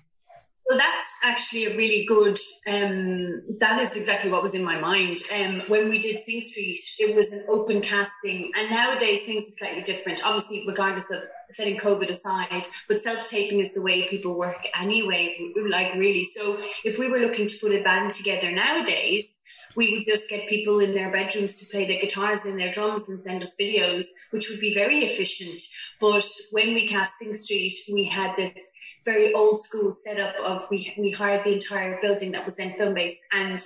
Well, 0.69 0.77
that's 0.77 1.11
actually 1.23 1.65
a 1.65 1.75
really 1.75 2.05
good. 2.05 2.37
Um, 2.67 3.41
that 3.57 3.81
is 3.81 3.97
exactly 3.97 4.29
what 4.29 4.43
was 4.43 4.53
in 4.53 4.63
my 4.63 4.79
mind. 4.79 5.17
Um, 5.35 5.63
when 5.67 5.89
we 5.89 5.97
did 5.97 6.19
Sing 6.19 6.39
Street, 6.41 6.77
it 6.99 7.15
was 7.15 7.33
an 7.33 7.43
open 7.49 7.81
casting, 7.81 8.51
and 8.55 8.69
nowadays 8.69 9.23
things 9.23 9.47
are 9.47 9.65
slightly 9.65 9.81
different. 9.81 10.23
Obviously, 10.23 10.63
regardless 10.67 11.09
of 11.09 11.23
setting 11.49 11.75
COVID 11.75 12.11
aside, 12.11 12.67
but 12.87 13.01
self 13.01 13.27
taping 13.27 13.61
is 13.61 13.73
the 13.73 13.81
way 13.81 14.07
people 14.09 14.37
work 14.37 14.59
anyway. 14.79 15.35
Like 15.55 15.95
really, 15.95 16.23
so 16.23 16.59
if 16.83 16.99
we 16.99 17.09
were 17.09 17.17
looking 17.17 17.47
to 17.47 17.57
put 17.59 17.73
a 17.73 17.81
band 17.81 18.13
together 18.13 18.51
nowadays, 18.51 19.41
we 19.75 19.91
would 19.95 20.05
just 20.05 20.29
get 20.29 20.47
people 20.47 20.81
in 20.81 20.93
their 20.93 21.11
bedrooms 21.11 21.59
to 21.61 21.71
play 21.71 21.87
their 21.87 21.99
guitars 21.99 22.45
and 22.45 22.59
their 22.59 22.69
drums 22.69 23.09
and 23.09 23.19
send 23.19 23.41
us 23.41 23.57
videos, 23.59 24.05
which 24.29 24.51
would 24.51 24.59
be 24.59 24.75
very 24.75 25.03
efficient. 25.03 25.63
But 25.99 26.25
when 26.51 26.75
we 26.75 26.87
cast 26.87 27.17
Sing 27.17 27.33
Street, 27.33 27.73
we 27.91 28.05
had 28.05 28.35
this 28.37 28.71
very 29.05 29.33
old 29.33 29.57
school 29.57 29.91
setup 29.91 30.35
of 30.43 30.67
we 30.69 30.93
we 30.97 31.11
hired 31.11 31.43
the 31.43 31.53
entire 31.53 31.99
building 32.01 32.31
that 32.31 32.45
was 32.45 32.57
then 32.57 32.75
Filmbase 32.77 33.17
and 33.33 33.59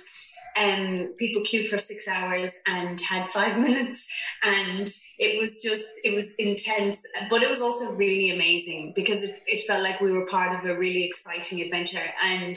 um, 0.56 1.12
people 1.18 1.42
queued 1.42 1.66
for 1.66 1.78
six 1.78 2.06
hours 2.06 2.60
and 2.68 3.00
had 3.00 3.28
five 3.28 3.58
minutes 3.66 4.06
and 4.42 4.88
it 5.18 5.40
was 5.40 5.62
just 5.62 5.88
it 6.04 6.14
was 6.14 6.34
intense 6.38 7.04
but 7.28 7.42
it 7.42 7.50
was 7.50 7.60
also 7.60 7.94
really 7.96 8.30
amazing 8.30 8.92
because 8.94 9.24
it, 9.24 9.42
it 9.46 9.62
felt 9.66 9.82
like 9.82 10.00
we 10.00 10.12
were 10.12 10.26
part 10.26 10.56
of 10.56 10.64
a 10.64 10.78
really 10.78 11.04
exciting 11.04 11.60
adventure 11.60 12.06
and 12.24 12.56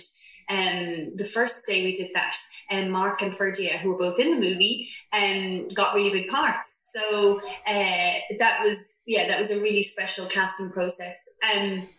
um, 0.49 1.11
the 1.15 1.25
first 1.25 1.65
day 1.65 1.83
we 1.83 1.93
did 1.93 2.09
that, 2.13 2.37
um, 2.71 2.89
Mark 2.89 3.21
and 3.21 3.33
Ferdia, 3.33 3.79
who 3.79 3.89
were 3.89 3.97
both 3.97 4.17
in 4.17 4.31
the 4.31 4.39
movie, 4.39 4.87
um, 5.11 5.67
got 5.73 5.93
really 5.93 6.09
big 6.09 6.29
parts. 6.29 6.93
So 6.93 7.41
uh, 7.67 8.13
that 8.39 8.59
was, 8.63 9.01
yeah, 9.05 9.27
that 9.27 9.39
was 9.39 9.51
a 9.51 9.59
really 9.59 9.83
special 9.83 10.25
casting 10.25 10.69
process. 10.69 11.29
Um, 11.53 11.89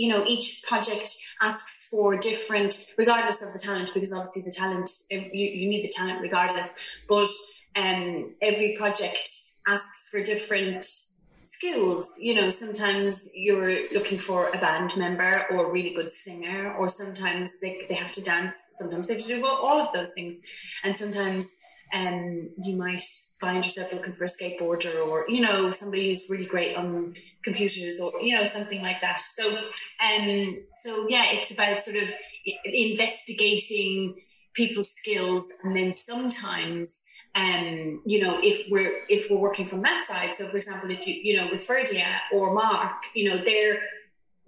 you 0.00 0.08
know 0.08 0.24
each 0.26 0.62
project 0.66 1.08
asks 1.42 1.88
for 1.90 2.16
different 2.16 2.86
regardless 2.96 3.42
of 3.42 3.52
the 3.52 3.58
talent 3.58 3.90
because 3.92 4.12
obviously 4.12 4.42
the 4.42 4.56
talent 4.62 4.88
you, 5.10 5.46
you 5.60 5.68
need 5.68 5.84
the 5.84 5.92
talent 5.94 6.20
regardless 6.20 6.74
but 7.08 7.28
um, 7.76 8.34
every 8.40 8.76
project 8.76 9.28
asks 9.66 10.08
for 10.10 10.22
different 10.24 10.84
skills. 11.42 12.18
You 12.20 12.34
know, 12.34 12.50
sometimes 12.50 13.30
you're 13.34 13.92
looking 13.92 14.18
for 14.18 14.48
a 14.50 14.58
band 14.58 14.96
member 14.96 15.46
or 15.50 15.66
a 15.66 15.70
really 15.70 15.94
good 15.94 16.10
singer, 16.10 16.74
or 16.76 16.88
sometimes 16.88 17.60
they, 17.60 17.86
they 17.88 17.94
have 17.94 18.12
to 18.12 18.22
dance, 18.22 18.68
sometimes 18.72 19.08
they 19.08 19.14
have 19.14 19.22
to 19.22 19.28
do 19.28 19.46
all 19.46 19.80
of 19.80 19.92
those 19.92 20.12
things. 20.12 20.40
And 20.84 20.96
sometimes 20.96 21.56
um, 21.92 22.50
you 22.58 22.76
might 22.76 23.02
find 23.40 23.64
yourself 23.64 23.92
looking 23.92 24.12
for 24.12 24.24
a 24.24 24.28
skateboarder 24.28 25.06
or, 25.06 25.24
you 25.28 25.40
know, 25.40 25.72
somebody 25.72 26.06
who's 26.06 26.26
really 26.30 26.46
great 26.46 26.76
on 26.76 27.14
computers 27.42 28.00
or, 28.00 28.20
you 28.20 28.34
know, 28.34 28.44
something 28.44 28.82
like 28.82 29.00
that. 29.00 29.18
So, 29.20 29.50
um, 29.50 30.62
so 30.72 31.06
yeah, 31.08 31.26
it's 31.30 31.50
about 31.50 31.80
sort 31.80 32.02
of 32.02 32.10
investigating 32.64 34.16
people's 34.54 34.90
skills 34.90 35.52
and 35.62 35.76
then 35.76 35.92
sometimes 35.92 37.06
um, 37.34 38.02
you 38.06 38.20
know, 38.20 38.40
if 38.42 38.70
we're 38.70 39.04
if 39.08 39.30
we're 39.30 39.38
working 39.38 39.64
from 39.64 39.82
that 39.82 40.02
side. 40.02 40.34
So, 40.34 40.46
for 40.46 40.56
example, 40.56 40.90
if 40.90 41.06
you 41.06 41.14
you 41.14 41.36
know 41.36 41.48
with 41.50 41.66
Ferdia 41.66 42.16
or 42.32 42.52
Mark, 42.52 43.04
you 43.14 43.30
know, 43.30 43.44
their 43.44 43.80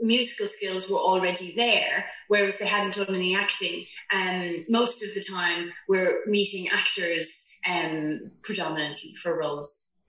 musical 0.02 0.46
skills 0.46 0.90
were 0.90 0.98
already 0.98 1.54
there, 1.54 2.06
whereas 2.28 2.58
they 2.58 2.66
hadn't 2.66 2.94
done 2.94 3.14
any 3.14 3.36
acting. 3.36 3.86
And 4.10 4.56
um, 4.56 4.64
most 4.68 5.02
of 5.02 5.14
the 5.14 5.22
time, 5.22 5.72
we're 5.88 6.20
meeting 6.26 6.68
actors 6.72 7.48
um, 7.66 8.30
predominantly 8.42 9.14
for 9.14 9.38
roles. 9.38 10.02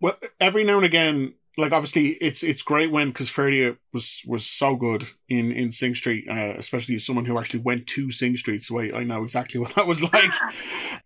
Well, 0.00 0.16
every 0.40 0.64
now 0.64 0.76
and 0.76 0.86
again, 0.86 1.34
like 1.56 1.72
obviously, 1.72 2.10
it's 2.10 2.42
it's 2.44 2.62
great 2.62 2.90
when 2.90 3.08
because 3.08 3.28
Ferdia 3.28 3.76
was 3.92 4.22
was 4.26 4.46
so 4.46 4.76
good 4.76 5.04
in 5.28 5.50
in 5.50 5.72
Sing 5.72 5.94
Street, 5.94 6.26
uh, 6.30 6.54
especially 6.56 6.94
as 6.94 7.04
someone 7.04 7.24
who 7.24 7.38
actually 7.38 7.60
went 7.60 7.88
to 7.88 8.10
Synge 8.10 8.38
Street, 8.38 8.62
so 8.62 8.78
I, 8.78 8.98
I 8.98 9.04
know 9.04 9.24
exactly 9.24 9.60
what 9.60 9.74
that 9.74 9.86
was 9.86 10.00
like. 10.00 10.32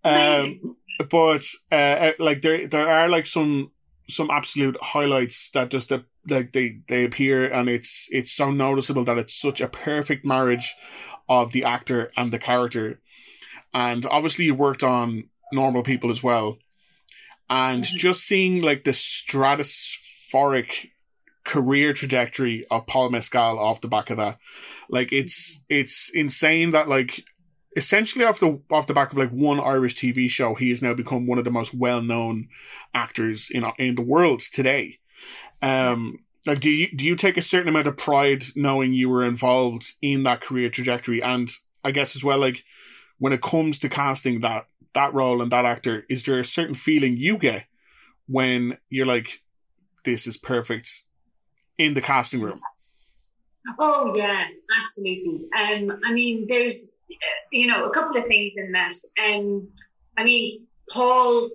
um, 0.05 0.77
but 1.11 1.43
uh, 1.71 1.75
uh, 1.75 2.13
like 2.19 2.43
there 2.43 2.69
there 2.69 2.91
are 2.91 3.09
like 3.09 3.27
some 3.27 3.73
some 4.11 4.31
absolute 4.31 4.77
highlights 4.83 5.51
that 5.53 5.71
just 5.71 5.91
uh, 5.91 6.01
like 6.29 6.53
they 6.53 6.81
they 6.89 7.05
appear 7.05 7.51
and 7.51 7.69
it's 7.69 8.09
it's 8.11 8.33
so 8.33 8.51
noticeable 8.51 9.05
that 9.05 9.19
it's 9.19 9.35
such 9.35 9.61
a 9.61 9.69
perfect 9.69 10.25
marriage 10.25 10.75
of 11.29 11.53
the 11.53 11.65
actor 11.65 12.13
and 12.17 12.33
the 12.33 12.39
character 12.39 13.01
and 13.75 14.07
obviously 14.07 14.45
you 14.45 14.55
worked 14.55 14.83
on 14.83 15.25
normal 15.53 15.83
people 15.83 16.11
as 16.11 16.23
well 16.23 16.59
and 17.51 17.85
mm-hmm. 17.85 17.97
just 17.97 18.23
seeing 18.23 18.63
like 18.63 18.85
the 18.85 18.93
stratospheric 18.93 20.91
career 21.45 21.93
trajectory 21.93 22.65
of 22.71 22.87
Paul 22.87 23.11
Mescal 23.11 23.59
off 23.59 23.81
the 23.81 23.89
back 23.89 24.11
of 24.11 24.19
that 24.19 24.39
like 24.89 25.13
it's 25.13 25.59
mm-hmm. 25.59 25.81
it's 25.81 26.11
insane 26.15 26.71
that 26.71 26.89
like 26.89 27.25
essentially 27.77 28.25
off 28.25 28.41
the 28.41 28.61
off 28.71 28.87
the 28.87 28.95
back 28.95 29.13
of 29.13 29.19
like 29.19 29.31
one 29.31 29.61
Irish 29.61 29.95
TV 29.95 30.29
show, 30.29 30.55
he 30.55 30.71
has 30.71 30.83
now 30.83 30.95
become 30.95 31.27
one 31.27 31.39
of 31.39 31.45
the 31.45 31.51
most 31.51 31.75
well 31.75 32.03
known 32.03 32.49
actors 32.95 33.51
in 33.51 33.65
in 33.79 33.95
the 33.95 34.03
world 34.03 34.41
today. 34.41 34.99
Um, 35.63 36.19
like, 36.47 36.61
do 36.61 36.71
you 36.71 36.89
do 36.95 37.07
you 37.07 37.17
take 37.17 37.37
a 37.37 37.43
certain 37.43 37.69
amount 37.69 37.87
of 37.87 37.97
pride 37.97 38.45
knowing 38.57 38.93
you 38.93 39.09
were 39.09 39.25
involved 39.25 39.93
in 40.03 40.25
that 40.25 40.41
career 40.41 40.69
trajectory, 40.69 41.23
and 41.23 41.49
I 41.85 41.93
guess 41.93 42.17
as 42.17 42.25
well, 42.25 42.39
like 42.39 42.65
when 43.19 43.33
it 43.33 43.43
comes 43.43 43.79
to 43.81 43.89
casting 43.89 44.41
that 44.41 44.67
that 44.95 45.15
role 45.15 45.41
and 45.41 45.53
that 45.53 45.65
actor, 45.65 46.05
is 46.09 46.25
there 46.25 46.41
a 46.41 46.45
certain 46.45 46.75
feeling 46.75 47.17
you 47.17 47.39
get 47.39 47.67
when 48.27 48.79
you're 48.91 49.07
like, 49.07 49.43
this 50.05 50.27
is 50.27 50.37
perfect 50.37 51.03
in 51.79 51.95
the 51.95 52.01
casting 52.01 52.41
room? 52.41 52.61
Oh 53.79 54.15
yeah, 54.17 54.47
absolutely. 54.81 55.49
Um, 55.57 56.01
I 56.05 56.13
mean, 56.13 56.47
there's 56.49 56.93
you 57.51 57.67
know, 57.67 57.85
a 57.85 57.91
couple 57.91 58.17
of 58.17 58.27
things 58.27 58.55
in 58.57 58.71
that. 58.73 58.93
Um, 59.25 59.69
I 60.17 60.25
mean, 60.25 60.67
Paul 60.91 61.51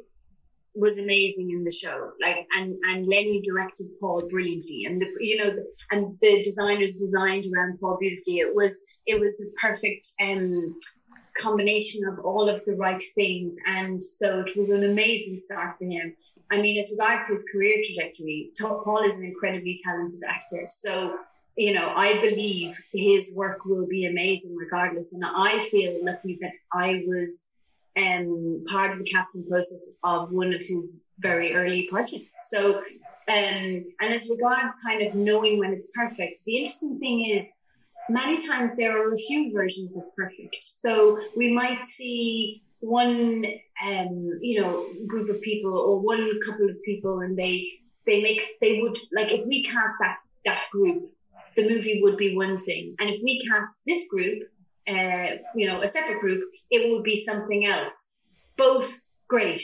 was 0.77 0.99
amazing 0.99 1.51
in 1.51 1.63
the 1.63 1.71
show, 1.71 2.11
like, 2.21 2.45
and 2.55 2.75
and 2.85 3.07
Lenny 3.07 3.41
directed 3.41 3.87
Paul 3.99 4.27
brilliantly, 4.29 4.85
and 4.85 5.01
the 5.01 5.11
you 5.19 5.37
know, 5.37 5.55
and 5.91 6.17
the 6.21 6.43
designers 6.43 6.93
designed 6.93 7.45
around 7.45 7.79
Paul 7.79 7.97
beautifully. 7.99 8.37
It 8.37 8.53
was 8.53 8.79
it 9.05 9.19
was 9.19 9.37
the 9.37 9.51
perfect 9.61 10.07
um 10.21 10.77
combination 11.37 12.07
of 12.07 12.19
all 12.25 12.49
of 12.49 12.63
the 12.65 12.75
right 12.75 13.01
things, 13.15 13.57
and 13.67 14.03
so 14.03 14.39
it 14.41 14.57
was 14.57 14.69
an 14.69 14.83
amazing 14.83 15.37
start 15.37 15.77
for 15.77 15.85
him. 15.85 16.15
I 16.51 16.61
mean, 16.61 16.77
as 16.79 16.95
regards 16.97 17.27
his 17.27 17.45
career 17.51 17.81
trajectory, 17.83 18.51
Paul 18.59 19.03
is 19.03 19.19
an 19.19 19.25
incredibly 19.25 19.77
talented 19.83 20.23
actor, 20.27 20.67
so 20.69 21.17
you 21.57 21.73
know, 21.73 21.91
I 21.95 22.21
believe 22.21 22.71
his 22.93 23.35
work 23.35 23.65
will 23.65 23.87
be 23.87 24.05
amazing 24.05 24.55
regardless. 24.55 25.13
And 25.13 25.25
I 25.25 25.57
feel 25.57 26.05
lucky 26.05 26.37
that 26.41 26.53
I 26.71 27.03
was 27.07 27.55
um, 27.97 28.63
part 28.67 28.91
of 28.91 28.97
the 28.99 29.09
casting 29.09 29.47
process 29.49 29.91
of 30.03 30.31
one 30.31 30.53
of 30.53 30.61
his 30.61 31.03
very 31.19 31.53
early 31.55 31.87
projects. 31.89 32.37
So, 32.49 32.77
um, 32.77 32.83
and 33.27 33.85
as 34.01 34.29
regards 34.29 34.77
kind 34.85 35.01
of 35.01 35.15
knowing 35.15 35.59
when 35.59 35.73
it's 35.73 35.91
perfect, 35.95 36.39
the 36.45 36.57
interesting 36.57 36.99
thing 36.99 37.29
is 37.29 37.53
many 38.09 38.37
times 38.37 38.75
there 38.77 38.97
are 38.97 39.13
a 39.13 39.17
few 39.17 39.51
versions 39.53 39.97
of 39.97 40.03
perfect. 40.15 40.57
So 40.61 41.19
we 41.35 41.51
might 41.51 41.85
see 41.85 42.61
one, 42.79 43.45
um, 43.85 44.39
you 44.41 44.61
know, 44.61 44.87
group 45.07 45.29
of 45.29 45.41
people 45.41 45.77
or 45.77 45.99
one 45.99 46.39
couple 46.45 46.69
of 46.69 46.81
people, 46.83 47.21
and 47.21 47.37
they 47.37 47.67
they 48.05 48.21
make 48.21 48.41
they 48.61 48.79
would 48.81 48.97
like 49.11 49.31
if 49.31 49.45
we 49.45 49.63
cast 49.63 49.95
that 49.99 50.17
that 50.45 50.63
group 50.71 51.09
the 51.57 51.67
movie 51.67 51.99
would 52.01 52.15
be 52.17 52.37
one 52.37 52.57
thing. 52.57 52.95
And 52.99 53.09
if 53.09 53.19
we 53.23 53.39
cast 53.39 53.81
this 53.85 54.07
group, 54.07 54.43
uh, 54.87 55.37
you 55.55 55.67
know, 55.67 55.81
a 55.81 55.87
separate 55.87 56.19
group, 56.19 56.43
it 56.71 56.91
would 56.91 57.03
be 57.03 57.15
something 57.15 57.65
else. 57.65 58.21
Both 58.55 59.03
great. 59.27 59.61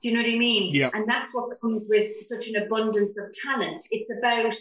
Do 0.00 0.08
you 0.08 0.14
know 0.14 0.22
what 0.22 0.30
I 0.30 0.38
mean? 0.38 0.74
Yeah. 0.74 0.90
And 0.92 1.08
that's 1.08 1.34
what 1.34 1.58
comes 1.60 1.88
with 1.90 2.22
such 2.22 2.48
an 2.48 2.56
abundance 2.62 3.18
of 3.18 3.26
talent. 3.44 3.86
It's 3.90 4.12
about 4.18 4.54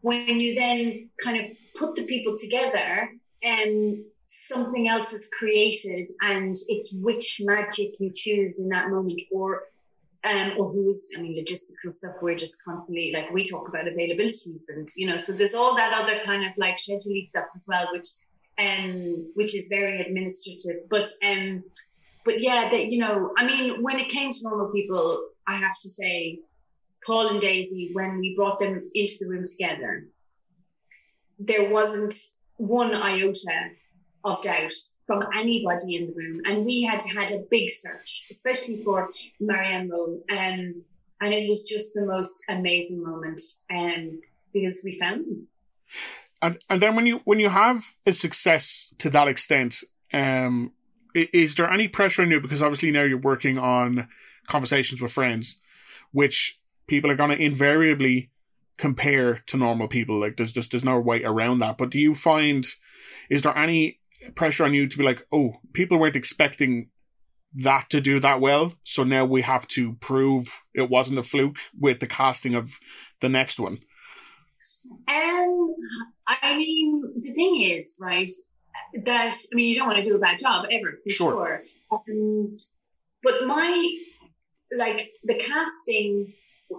when 0.00 0.40
you 0.40 0.54
then 0.54 1.10
kind 1.22 1.40
of 1.40 1.46
put 1.76 1.94
the 1.94 2.04
people 2.04 2.34
together 2.36 3.10
and 3.42 3.98
something 4.24 4.88
else 4.88 5.12
is 5.12 5.30
created 5.36 6.08
and 6.22 6.56
it's 6.68 6.92
which 6.92 7.40
magic 7.44 7.94
you 7.98 8.10
choose 8.14 8.60
in 8.60 8.68
that 8.68 8.90
moment 8.90 9.20
or 9.30 9.62
um, 10.22 10.52
or 10.58 10.70
who's, 10.70 11.12
I 11.16 11.22
mean, 11.22 11.34
logistical 11.42 11.90
stuff. 11.92 12.16
We're 12.20 12.34
just 12.34 12.62
constantly 12.64 13.10
like 13.14 13.30
we 13.30 13.42
talk 13.42 13.68
about 13.68 13.86
availabilities, 13.86 14.64
and 14.68 14.86
you 14.96 15.06
know, 15.06 15.16
so 15.16 15.32
there's 15.32 15.54
all 15.54 15.74
that 15.76 15.94
other 15.94 16.20
kind 16.24 16.44
of 16.44 16.52
like 16.58 16.76
scheduling 16.76 17.24
stuff 17.26 17.46
as 17.54 17.64
well, 17.66 17.88
which 17.92 18.06
um, 18.60 19.32
which 19.34 19.56
is 19.56 19.68
very 19.68 20.00
administrative. 20.00 20.88
But 20.88 21.04
um, 21.26 21.64
but 22.24 22.40
yeah, 22.40 22.68
that 22.70 22.90
you 22.90 22.98
know, 22.98 23.32
I 23.36 23.46
mean, 23.46 23.82
when 23.82 23.98
it 23.98 24.08
came 24.08 24.30
to 24.30 24.38
normal 24.42 24.70
people, 24.72 25.28
I 25.46 25.56
have 25.56 25.78
to 25.82 25.88
say, 25.88 26.40
Paul 27.06 27.28
and 27.28 27.40
Daisy, 27.40 27.90
when 27.92 28.18
we 28.18 28.34
brought 28.36 28.58
them 28.58 28.90
into 28.94 29.14
the 29.20 29.28
room 29.28 29.44
together, 29.46 30.06
there 31.38 31.70
wasn't 31.70 32.14
one 32.56 32.94
iota 32.94 33.70
of 34.24 34.42
doubt 34.42 34.72
from 35.06 35.24
anybody 35.36 35.96
in 35.96 36.06
the 36.06 36.12
room. 36.14 36.42
And 36.44 36.64
we 36.64 36.82
had 36.82 37.02
had 37.02 37.32
a 37.32 37.44
big 37.50 37.70
search, 37.70 38.26
especially 38.30 38.84
for 38.84 39.10
Marianne 39.40 39.88
Rowe. 39.88 40.20
Um, 40.30 40.82
and 41.22 41.34
it 41.34 41.48
was 41.48 41.68
just 41.68 41.94
the 41.94 42.06
most 42.06 42.44
amazing 42.48 43.02
moment 43.02 43.40
um, 43.70 44.20
because 44.52 44.82
we 44.84 44.98
found 44.98 45.26
him. 45.26 45.46
And, 46.42 46.58
and 46.68 46.80
then 46.80 46.96
when 46.96 47.06
you 47.06 47.20
when 47.24 47.38
you 47.38 47.48
have 47.48 47.84
a 48.06 48.12
success 48.12 48.94
to 48.98 49.10
that 49.10 49.28
extent, 49.28 49.76
um, 50.12 50.72
is 51.14 51.54
there 51.54 51.70
any 51.70 51.88
pressure 51.88 52.22
on 52.22 52.30
you? 52.30 52.40
Because 52.40 52.62
obviously 52.62 52.90
now 52.90 53.02
you're 53.02 53.18
working 53.18 53.58
on 53.58 54.08
conversations 54.46 55.00
with 55.02 55.12
friends, 55.12 55.60
which 56.12 56.58
people 56.86 57.10
are 57.10 57.16
going 57.16 57.30
to 57.30 57.42
invariably 57.42 58.30
compare 58.78 59.34
to 59.46 59.56
normal 59.56 59.88
people. 59.88 60.18
Like 60.18 60.36
there's 60.36 60.52
just 60.52 60.70
there's 60.70 60.84
no 60.84 60.98
way 60.98 61.22
around 61.24 61.58
that. 61.58 61.78
But 61.78 61.90
do 61.90 61.98
you 61.98 62.14
find 62.14 62.64
is 63.28 63.42
there 63.42 63.56
any 63.56 64.00
pressure 64.34 64.64
on 64.64 64.74
you 64.74 64.88
to 64.88 64.98
be 64.98 65.04
like, 65.04 65.26
oh, 65.32 65.54
people 65.72 65.98
weren't 65.98 66.16
expecting 66.16 66.88
that 67.54 67.90
to 67.90 68.00
do 68.00 68.20
that 68.20 68.40
well, 68.40 68.74
so 68.84 69.02
now 69.02 69.24
we 69.24 69.42
have 69.42 69.66
to 69.68 69.94
prove 69.94 70.62
it 70.72 70.88
wasn't 70.88 71.18
a 71.18 71.22
fluke 71.22 71.58
with 71.78 71.98
the 71.98 72.06
casting 72.06 72.54
of 72.54 72.70
the 73.20 73.28
next 73.28 73.58
one. 73.58 73.80
Um, 75.08 75.74
I 76.26 76.56
mean, 76.56 77.02
the 77.16 77.32
thing 77.32 77.60
is, 77.60 77.98
right, 78.02 78.30
that 79.04 79.34
I 79.52 79.54
mean, 79.54 79.68
you 79.68 79.76
don't 79.76 79.86
want 79.86 79.98
to 79.98 80.04
do 80.04 80.16
a 80.16 80.20
bad 80.20 80.38
job 80.38 80.66
ever, 80.70 80.96
for 81.02 81.10
sure. 81.10 81.32
sure. 81.32 81.62
Um, 81.92 82.56
but 83.22 83.46
my 83.46 83.98
like 84.76 85.10
the 85.24 85.34
casting, 85.34 86.32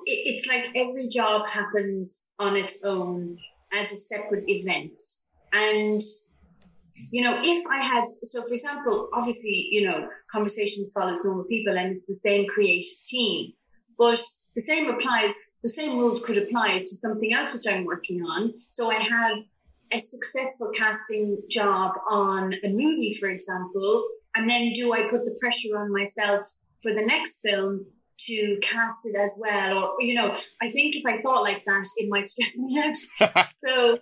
it's 0.05 0.47
like 0.47 0.65
every 0.75 1.09
job 1.09 1.47
happens 1.47 2.33
on 2.39 2.55
its 2.55 2.83
own 2.83 3.37
as 3.73 3.91
a 3.91 3.97
separate 3.97 4.45
event, 4.47 5.01
and 5.53 6.01
you 7.09 7.23
know, 7.23 7.39
if 7.43 7.65
I 7.71 7.83
had, 7.83 8.03
so 8.05 8.41
for 8.47 8.53
example, 8.53 9.09
obviously, 9.13 9.69
you 9.71 9.89
know, 9.89 10.07
conversations 10.29 10.91
follows 10.91 11.23
normal 11.23 11.45
people 11.45 11.77
and 11.77 11.91
it's 11.91 12.07
the 12.07 12.15
same 12.15 12.47
creative 12.47 13.03
team, 13.05 13.53
but 13.97 14.21
the 14.55 14.61
same 14.61 14.89
applies, 14.89 15.51
the 15.63 15.69
same 15.69 15.97
rules 15.97 16.21
could 16.21 16.37
apply 16.37 16.79
to 16.79 16.95
something 16.95 17.33
else 17.33 17.53
which 17.53 17.67
I'm 17.67 17.85
working 17.85 18.21
on. 18.23 18.53
So 18.69 18.91
I 18.91 18.95
have 18.95 19.37
a 19.91 19.99
successful 19.99 20.71
casting 20.75 21.41
job 21.49 21.93
on 22.09 22.53
a 22.63 22.69
movie, 22.69 23.13
for 23.19 23.29
example, 23.29 24.07
and 24.35 24.49
then 24.49 24.71
do 24.73 24.93
I 24.93 25.09
put 25.09 25.25
the 25.25 25.37
pressure 25.39 25.77
on 25.77 25.91
myself 25.91 26.43
for 26.81 26.93
the 26.93 27.05
next 27.05 27.41
film 27.41 27.85
to 28.27 28.59
cast 28.61 29.07
it 29.07 29.15
as 29.17 29.39
well 29.41 29.77
or 29.77 29.95
you 29.99 30.13
know 30.13 30.35
i 30.61 30.69
think 30.69 30.95
if 30.95 31.03
i 31.07 31.17
thought 31.17 31.41
like 31.41 31.63
that 31.65 31.83
it 31.97 32.07
might 32.07 32.27
stress 32.27 32.55
me 32.55 32.79
out 32.79 33.47
so 33.51 33.97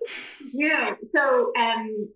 yeah. 0.53 0.94
so 1.15 1.53
um 1.58 2.10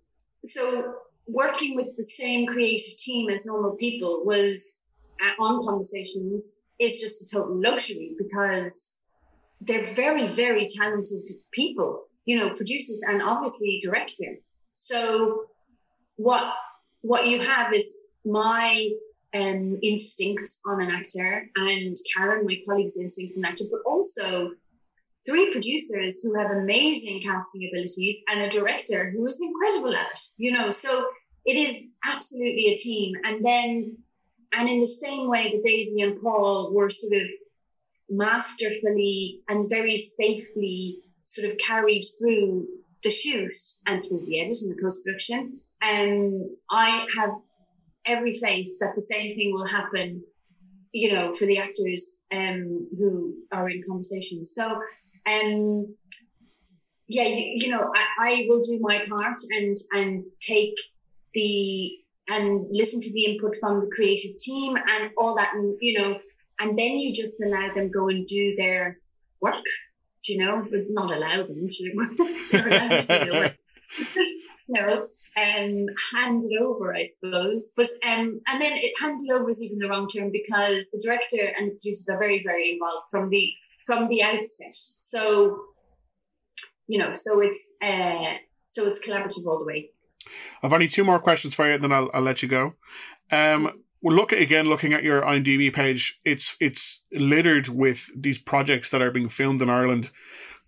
so 0.44 0.94
working 1.26 1.76
with 1.76 1.96
the 1.96 2.04
same 2.04 2.46
creative 2.46 2.98
team 2.98 3.30
as 3.30 3.46
normal 3.46 3.72
people 3.76 4.22
was 4.26 4.90
uh, 5.24 5.42
on 5.42 5.64
conversations 5.64 6.60
is 6.80 7.00
just 7.00 7.22
a 7.22 7.26
total 7.26 7.60
luxury 7.60 8.14
because 8.18 9.02
they're 9.60 9.82
very 9.82 10.26
very 10.26 10.66
talented 10.66 11.26
people 11.52 12.06
you 12.24 12.38
know 12.38 12.50
producers 12.50 13.02
and 13.08 13.22
obviously 13.22 13.80
directing. 13.82 14.40
so 14.76 15.46
what 16.16 16.52
what 17.02 17.26
you 17.26 17.40
have 17.40 17.72
is 17.72 17.96
my 18.24 18.90
um, 19.34 19.78
instincts 19.82 20.60
on 20.66 20.80
an 20.80 20.90
actor 20.90 21.46
and 21.56 21.96
Karen, 22.14 22.46
my 22.46 22.60
colleague's 22.66 22.96
instincts 22.96 23.36
on 23.36 23.44
an 23.44 23.50
actor, 23.50 23.64
but 23.70 23.80
also 23.84 24.52
three 25.26 25.50
producers 25.50 26.20
who 26.22 26.34
have 26.34 26.50
amazing 26.50 27.20
casting 27.20 27.68
abilities 27.68 28.22
and 28.28 28.40
a 28.40 28.48
director 28.48 29.10
who 29.10 29.26
is 29.26 29.40
incredible 29.42 29.94
at 29.94 30.06
it, 30.12 30.20
you 30.38 30.52
know. 30.52 30.70
So 30.70 31.06
it 31.44 31.56
is 31.56 31.90
absolutely 32.04 32.68
a 32.68 32.76
team. 32.76 33.14
And 33.24 33.44
then, 33.44 33.98
and 34.56 34.68
in 34.68 34.80
the 34.80 34.86
same 34.86 35.28
way 35.28 35.52
that 35.52 35.62
Daisy 35.62 36.02
and 36.02 36.20
Paul 36.20 36.72
were 36.72 36.90
sort 36.90 37.14
of 37.14 37.28
masterfully 38.08 39.40
and 39.48 39.64
very 39.68 39.96
safely 39.96 40.98
sort 41.24 41.50
of 41.50 41.58
carried 41.58 42.02
through 42.18 42.66
the 43.02 43.10
shoot 43.10 43.52
and 43.86 44.04
through 44.04 44.24
the 44.26 44.40
edit 44.40 44.58
and 44.62 44.76
the 44.76 44.82
post 44.82 45.04
production, 45.04 45.60
um, 45.82 46.56
I 46.70 47.06
have 47.18 47.32
every 48.06 48.32
faith 48.32 48.68
that 48.80 48.94
the 48.94 49.02
same 49.02 49.34
thing 49.34 49.52
will 49.52 49.66
happen, 49.66 50.22
you 50.92 51.12
know, 51.12 51.34
for 51.34 51.46
the 51.46 51.58
actors 51.58 52.16
um, 52.32 52.88
who 52.98 53.34
are 53.52 53.68
in 53.68 53.82
conversation. 53.86 54.44
So, 54.44 54.80
um, 55.26 55.94
yeah, 57.06 57.24
you, 57.24 57.52
you 57.56 57.70
know, 57.70 57.92
I, 57.94 58.06
I 58.18 58.46
will 58.48 58.62
do 58.62 58.78
my 58.80 59.04
part 59.06 59.40
and 59.50 59.76
and 59.92 60.24
take 60.40 60.74
the 61.34 61.92
and 62.28 62.66
listen 62.70 63.00
to 63.00 63.12
the 63.12 63.26
input 63.26 63.56
from 63.60 63.80
the 63.80 63.90
creative 63.94 64.38
team 64.38 64.76
and 64.76 65.10
all 65.16 65.36
that, 65.36 65.54
and 65.54 65.76
you 65.80 65.98
know, 65.98 66.18
and 66.58 66.76
then 66.76 66.98
you 66.98 67.12
just 67.12 67.42
allow 67.42 67.72
them 67.74 67.90
go 67.90 68.08
and 68.08 68.26
do 68.26 68.54
their 68.56 68.98
work. 69.40 69.64
You 70.26 70.38
know, 70.38 70.66
but 70.70 70.80
not 70.88 71.14
allow 71.14 71.46
them 71.46 71.68
to. 71.68 72.38
they're 72.50 72.66
allowed 72.66 73.00
to. 73.00 73.54
Just, 74.14 74.44
you 74.68 74.80
know, 74.80 75.08
um, 75.36 75.86
hand 76.14 76.42
it 76.44 76.62
over, 76.62 76.94
I 76.94 77.04
suppose. 77.04 77.72
But 77.76 77.88
um, 78.06 78.40
and 78.48 78.60
then 78.60 78.72
it 78.74 78.92
hand 79.00 79.20
it 79.22 79.32
over 79.32 79.50
is 79.50 79.62
even 79.62 79.78
the 79.78 79.88
wrong 79.88 80.08
term 80.08 80.30
because 80.32 80.90
the 80.90 81.02
director 81.04 81.44
and 81.44 81.68
the 81.68 81.72
producers 81.72 82.08
are 82.08 82.18
very, 82.18 82.42
very 82.42 82.72
involved 82.72 83.10
from 83.10 83.28
the 83.30 83.52
from 83.86 84.08
the 84.08 84.22
outset. 84.22 84.74
So 84.74 85.64
you 86.86 86.98
know, 86.98 87.14
so 87.14 87.40
it's 87.40 87.74
uh, 87.82 88.34
so 88.66 88.86
it's 88.86 89.06
collaborative 89.06 89.46
all 89.46 89.58
the 89.58 89.64
way. 89.64 89.90
I've 90.62 90.72
only 90.72 90.88
two 90.88 91.04
more 91.04 91.18
questions 91.18 91.54
for 91.54 91.66
you, 91.66 91.74
and 91.74 91.84
then 91.84 91.92
I'll, 91.92 92.10
I'll 92.14 92.22
let 92.22 92.42
you 92.42 92.48
go. 92.48 92.74
Um, 93.30 93.82
well, 94.02 94.16
look 94.16 94.32
again, 94.32 94.66
looking 94.66 94.92
at 94.92 95.02
your 95.02 95.22
IMDb 95.22 95.72
page, 95.72 96.20
it's 96.24 96.56
it's 96.60 97.02
littered 97.12 97.68
with 97.68 98.10
these 98.14 98.38
projects 98.38 98.90
that 98.90 99.00
are 99.00 99.10
being 99.10 99.30
filmed 99.30 99.62
in 99.62 99.70
Ireland 99.70 100.10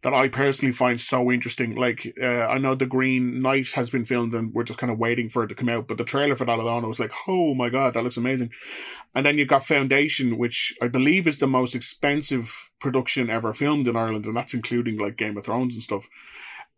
that 0.07 0.15
I 0.15 0.29
personally 0.29 0.73
find 0.73 1.01
so 1.01 1.33
interesting. 1.33 1.75
Like, 1.75 2.15
uh, 2.23 2.47
I 2.47 2.59
know 2.59 2.75
The 2.75 2.87
Green 2.87 3.41
Knight 3.43 3.73
has 3.73 3.91
been 3.91 4.05
filmed 4.05 4.35
and 4.35 4.55
we're 4.55 4.63
just 4.63 4.79
kind 4.79 4.93
of 4.93 4.99
waiting 4.99 5.29
for 5.29 5.43
it 5.43 5.49
to 5.49 5.55
come 5.55 5.69
out, 5.69 5.89
but 5.89 5.99
the 5.99 6.05
trailer 6.05 6.37
for 6.37 6.45
that 6.45 6.59
alone, 6.59 6.85
I 6.85 6.87
was 6.87 7.01
like, 7.01 7.11
oh 7.27 7.55
my 7.55 7.71
god, 7.71 7.95
that 7.95 8.05
looks 8.05 8.17
amazing. 8.17 8.51
And 9.17 9.27
then 9.27 9.37
you've 9.37 9.49
got 9.49 9.65
Foundation, 9.65 10.39
which 10.39 10.77
I 10.81 10.89
believe 10.89 11.27
is 11.27 11.41
the 11.41 11.47
most 11.47 11.75
expensive 11.75 12.71
production 12.79 13.31
ever 13.31 13.53
filmed 13.53 13.89
in 13.89 13.97
Ireland, 13.97 14.27
and 14.27 14.37
that's 14.37 14.55
including 14.55 14.99
like 14.99 15.17
Game 15.17 15.37
of 15.37 15.45
Thrones 15.45 15.75
and 15.75 15.83
stuff. 15.83 16.07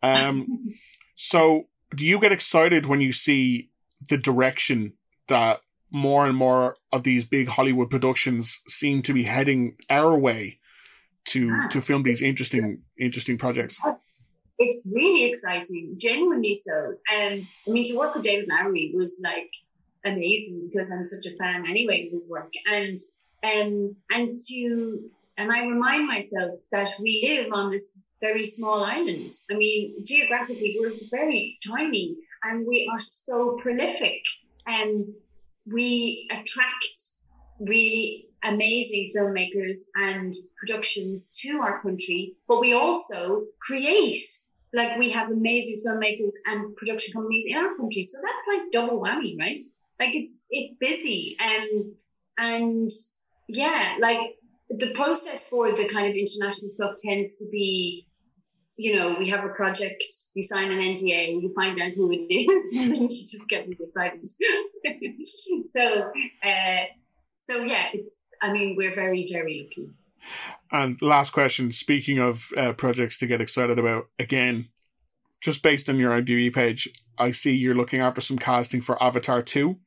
Um, 0.01 0.73
so 1.15 1.63
do 1.95 2.05
you 2.05 2.19
get 2.19 2.31
excited 2.31 2.85
when 2.85 3.01
you 3.01 3.11
see 3.11 3.69
the 4.09 4.17
direction 4.17 4.93
that 5.27 5.61
more 5.91 6.25
and 6.25 6.37
more 6.37 6.77
of 6.91 7.03
these 7.03 7.25
big 7.25 7.47
Hollywood 7.47 7.89
productions 7.89 8.61
seem 8.67 9.01
to 9.03 9.13
be 9.13 9.23
heading 9.23 9.75
our 9.89 10.17
way? 10.17 10.59
to 11.29 11.67
to 11.69 11.81
film 11.81 12.03
these 12.03 12.21
interesting 12.21 12.81
interesting 12.97 13.37
projects. 13.37 13.79
It's 14.57 14.85
really 14.93 15.25
exciting, 15.25 15.95
genuinely 15.97 16.53
so. 16.53 16.73
Um, 16.73 17.47
I 17.67 17.69
mean, 17.69 17.85
to 17.85 17.97
work 17.97 18.13
with 18.13 18.23
David 18.23 18.49
Lowery 18.49 18.91
was 18.93 19.21
like 19.23 19.51
amazing 20.03 20.67
because 20.67 20.91
I'm 20.91 21.05
such 21.05 21.31
a 21.31 21.35
fan 21.37 21.65
anyway 21.67 22.07
of 22.07 22.11
his 22.11 22.29
work, 22.31 22.51
and 22.71 22.97
um, 23.43 23.95
and 24.11 24.35
to 24.47 24.99
and 25.37 25.51
I 25.51 25.65
remind 25.65 26.07
myself 26.07 26.59
that 26.71 26.91
we 26.99 27.23
live 27.27 27.53
on 27.53 27.71
this 27.71 28.05
very 28.21 28.45
small 28.45 28.83
island. 28.83 29.31
I 29.51 29.55
mean, 29.55 30.03
geographically, 30.05 30.77
we're 30.79 30.93
very 31.11 31.57
tiny, 31.65 32.15
and 32.43 32.65
we 32.67 32.89
are 32.91 32.99
so 32.99 33.57
prolific, 33.61 34.21
and 34.67 35.05
we 35.65 36.27
attract 36.31 36.99
really 37.59 38.25
amazing 38.43 39.09
filmmakers 39.15 39.79
and 39.95 40.33
productions 40.57 41.29
to 41.41 41.59
our 41.59 41.81
country, 41.81 42.35
but 42.47 42.59
we 42.59 42.73
also 42.73 43.43
create 43.61 44.17
like 44.73 44.97
we 44.97 45.09
have 45.11 45.31
amazing 45.31 45.79
filmmakers 45.85 46.33
and 46.45 46.75
production 46.75 47.13
companies 47.13 47.45
in 47.47 47.57
our 47.57 47.75
country. 47.75 48.03
So 48.03 48.19
that's 48.21 48.45
like 48.47 48.71
double 48.71 49.01
whammy, 49.01 49.37
right? 49.37 49.57
Like 49.99 50.11
it's 50.13 50.43
it's 50.49 50.75
busy. 50.75 51.35
Um 51.43 51.95
and 52.37 52.89
yeah, 53.47 53.97
like 53.99 54.35
the 54.69 54.93
process 54.93 55.49
for 55.49 55.71
the 55.71 55.87
kind 55.87 56.07
of 56.07 56.15
international 56.15 56.69
stuff 56.69 56.95
tends 57.03 57.35
to 57.39 57.49
be 57.51 58.05
you 58.79 58.95
know, 58.95 59.17
we 59.19 59.27
have 59.27 59.43
a 59.43 59.49
project, 59.49 60.01
you 60.35 60.41
sign 60.41 60.71
an 60.71 60.79
NDA, 60.79 61.41
you 61.41 61.51
find 61.53 61.81
out 61.81 61.91
who 61.91 62.09
it 62.13 62.33
is, 62.33 62.73
and 62.77 62.93
then 62.93 63.01
you 63.01 63.09
just 63.09 63.47
get 63.49 63.67
really 63.67 63.77
excited. 63.83 64.25
so, 65.65 66.11
uh, 66.41 66.85
so 67.35 67.61
yeah, 67.63 67.87
it's. 67.93 68.23
I 68.41 68.53
mean, 68.53 68.75
we're 68.77 68.95
very 68.95 69.25
very 69.29 69.63
lucky. 69.63 69.89
And 70.71 71.01
last 71.01 71.31
question. 71.31 71.73
Speaking 71.73 72.19
of 72.19 72.53
uh, 72.55 72.71
projects 72.71 73.17
to 73.17 73.27
get 73.27 73.41
excited 73.41 73.79
about, 73.79 74.07
again, 74.17 74.69
just 75.41 75.61
based 75.61 75.89
on 75.89 75.97
your 75.97 76.11
IMDb 76.11 76.53
page, 76.53 76.87
I 77.17 77.31
see 77.31 77.55
you're 77.55 77.75
looking 77.75 77.99
after 77.99 78.21
some 78.21 78.37
casting 78.37 78.81
for 78.81 79.01
Avatar 79.03 79.41
two. 79.41 79.77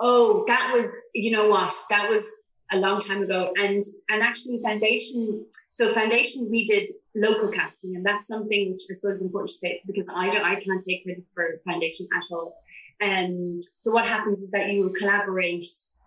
Oh, 0.00 0.44
that 0.46 0.70
was 0.72 0.96
you 1.14 1.30
know 1.30 1.50
what 1.50 1.74
that 1.90 2.08
was 2.08 2.26
a 2.72 2.78
long 2.78 3.00
time 3.00 3.22
ago, 3.22 3.52
and 3.58 3.82
and 4.08 4.22
actually 4.22 4.60
Foundation. 4.62 5.44
So 5.72 5.92
Foundation, 5.92 6.48
we 6.50 6.64
did 6.64 6.88
local 7.16 7.48
casting, 7.48 7.96
and 7.96 8.04
that's 8.04 8.28
something 8.28 8.72
which 8.72 8.82
I 8.90 8.94
suppose 8.94 9.16
is 9.16 9.22
important 9.22 9.50
to 9.50 9.58
say 9.58 9.80
because 9.86 10.08
I 10.14 10.28
don't, 10.28 10.44
I 10.44 10.60
can't 10.60 10.82
take 10.82 11.04
credit 11.04 11.28
for 11.34 11.60
Foundation 11.64 12.06
at 12.16 12.24
all. 12.30 12.56
And 13.00 13.56
um, 13.56 13.60
so 13.80 13.92
what 13.92 14.06
happens 14.06 14.40
is 14.40 14.50
that 14.52 14.70
you 14.70 14.92
collaborate 14.98 15.64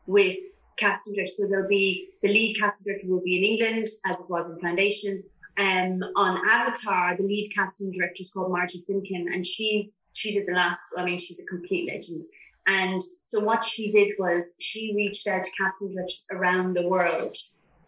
with 0.08 0.38
casting 0.78 1.13
directors. 1.13 1.38
So 1.38 1.48
there'll 1.48 1.67
be 1.67 2.10
the 2.22 2.30
lead 2.30 2.58
casting 2.60 2.91
director 2.91 3.10
will 3.10 3.22
be 3.22 3.38
in 3.38 3.43
England, 3.43 3.88
as 4.06 4.22
it 4.22 4.30
was 4.30 4.54
in 4.54 4.60
Foundation. 4.62 5.24
Um, 5.58 6.00
on 6.15 6.39
Avatar, 6.50 7.17
the 7.17 7.24
lead 7.24 7.50
casting 7.54 7.91
director 7.91 8.22
is 8.22 8.32
called 8.32 8.52
Margie 8.52 8.80
Simkin, 8.80 9.26
and 9.34 9.45
she's 9.45 9.98
she 10.13 10.34
did 10.34 10.48
the 10.48 10.54
last. 10.54 10.84
I 10.98 11.04
mean, 11.04 11.17
she's 11.17 11.41
a 11.41 11.45
complete 11.45 11.91
legend. 11.91 12.22
And 12.67 13.02
so 13.24 13.39
what 13.39 13.63
she 13.63 13.89
did 13.89 14.13
was 14.19 14.56
she 14.60 14.93
reached 14.95 15.28
out 15.28 15.43
to 15.43 15.52
casting 15.60 15.91
directors 15.91 16.28
around 16.32 16.76
the 16.76 16.88
world 16.88 17.36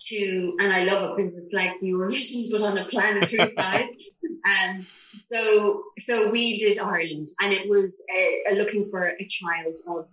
to, 0.09 0.57
and 0.59 0.73
I 0.73 0.83
love 0.83 1.11
it 1.11 1.17
because 1.17 1.37
it's 1.37 1.53
like 1.53 1.79
the 1.79 1.87
Eurovision 1.91 2.51
but 2.51 2.61
on 2.61 2.77
a 2.77 2.85
planetary 2.85 3.47
side. 3.59 3.87
Um, 4.23 4.87
so 5.19 5.83
so 5.97 6.29
we 6.29 6.57
did 6.59 6.79
Ireland, 6.79 7.29
and 7.41 7.53
it 7.53 7.69
was 7.69 8.03
uh, 8.49 8.53
looking 8.55 8.85
for 8.85 9.07
a 9.07 9.27
child 9.27 9.77
of 9.87 10.07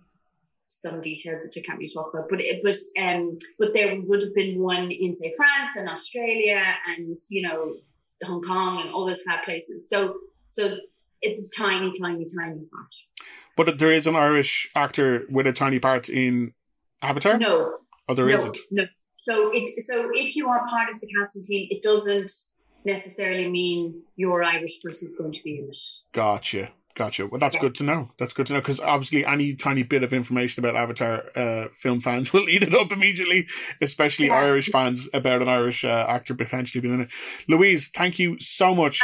some 0.67 1.01
details 1.01 1.41
which 1.43 1.57
I 1.57 1.61
can't 1.65 1.79
really 1.79 1.91
talk 1.93 2.13
about, 2.13 2.29
but 2.29 2.41
it 2.41 2.63
was 2.63 2.91
um 2.97 3.37
but 3.57 3.73
there 3.73 3.99
would 4.01 4.21
have 4.21 4.35
been 4.35 4.59
one 4.59 4.91
in 4.91 5.13
say 5.13 5.33
France 5.35 5.75
and 5.75 5.89
Australia 5.89 6.63
and 6.87 7.17
you 7.29 7.47
know 7.47 7.75
Hong 8.23 8.41
Kong 8.41 8.81
and 8.81 8.91
all 8.91 9.05
those 9.05 9.23
fab 9.23 9.43
places. 9.43 9.89
So 9.89 10.17
so 10.47 10.77
it's 11.21 11.57
tiny, 11.57 11.91
tiny, 11.99 12.25
tiny 12.25 12.61
part. 12.71 12.95
But 13.57 13.77
there 13.77 13.91
is 13.91 14.07
an 14.07 14.15
Irish 14.15 14.71
actor 14.75 15.25
with 15.29 15.47
a 15.47 15.53
tiny 15.53 15.79
part 15.79 16.07
in 16.09 16.53
Avatar. 17.01 17.37
No, 17.37 17.79
oh, 18.07 18.13
there 18.13 18.25
no, 18.25 18.35
not 18.37 18.57
No. 18.71 18.83
So 19.19 19.51
it 19.53 19.67
so 19.81 20.09
if 20.13 20.35
you 20.35 20.49
are 20.49 20.67
part 20.67 20.89
of 20.89 20.99
the 20.99 21.07
casting 21.17 21.43
team, 21.43 21.67
it 21.69 21.81
doesn't 21.81 22.31
necessarily 22.85 23.49
mean 23.49 24.01
your 24.15 24.43
Irish 24.43 24.81
person 24.81 25.11
is 25.11 25.17
going 25.17 25.33
to 25.33 25.43
be 25.43 25.59
in 25.59 25.69
it. 25.69 25.77
Gotcha. 26.13 26.71
Gotcha. 26.99 27.27
Well, 27.27 27.39
that's 27.39 27.55
Yes. 27.55 27.61
good 27.63 27.75
to 27.75 27.83
know. 27.85 28.11
That's 28.19 28.33
good 28.33 28.47
to 28.47 28.53
know 28.53 28.59
because 28.59 28.81
obviously 28.81 29.25
any 29.25 29.55
tiny 29.55 29.83
bit 29.83 30.03
of 30.03 30.11
information 30.11 30.65
about 30.65 30.75
Avatar 30.75 31.23
uh, 31.33 31.67
film 31.71 32.01
fans 32.01 32.33
will 32.33 32.49
eat 32.49 32.61
it 32.61 32.73
up 32.75 32.91
immediately, 32.91 33.47
especially 33.79 34.27
Yeah. 34.27 34.35
Irish 34.41 34.67
fans 34.67 35.07
about 35.13 35.41
an 35.41 35.47
Irish 35.47 35.85
uh, 35.85 36.05
actor 36.09 36.35
potentially 36.35 36.81
being 36.81 36.95
in 36.95 37.01
it. 37.03 37.09
Louise, 37.47 37.87
thank 37.95 38.19
you 38.19 38.37
so 38.41 38.75
much. 38.75 38.99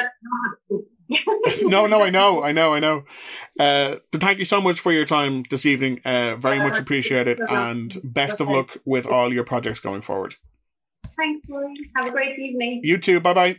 no, 1.62 1.88
no, 1.88 2.02
I 2.02 2.10
know, 2.10 2.44
I 2.44 2.52
know, 2.52 2.74
I 2.74 2.80
know. 2.80 3.04
Uh, 3.58 4.00
but 4.12 4.20
thank 4.20 4.38
you 4.40 4.44
so 4.44 4.60
much 4.60 4.82
for 4.82 4.92
your 4.92 5.06
time 5.06 5.46
this 5.50 5.66
evening. 5.66 6.02
Uh, 6.04 6.36
very 6.36 6.60
much 6.60 6.78
appreciate 6.78 7.30
it, 7.30 7.40
and 7.48 7.96
best 8.04 8.42
of 8.42 8.50
luck 8.50 8.76
with 8.84 9.08
all 9.08 9.32
your 9.32 9.46
projects 9.46 9.80
going 9.80 10.02
forward. 10.02 10.36
Thanks. 11.16 11.48
Have 11.96 12.08
a 12.08 12.12
great 12.12 12.38
evening. 12.38 12.82
You 12.84 12.98
too. 12.98 13.22
Bye 13.22 13.34
bye. 13.34 13.58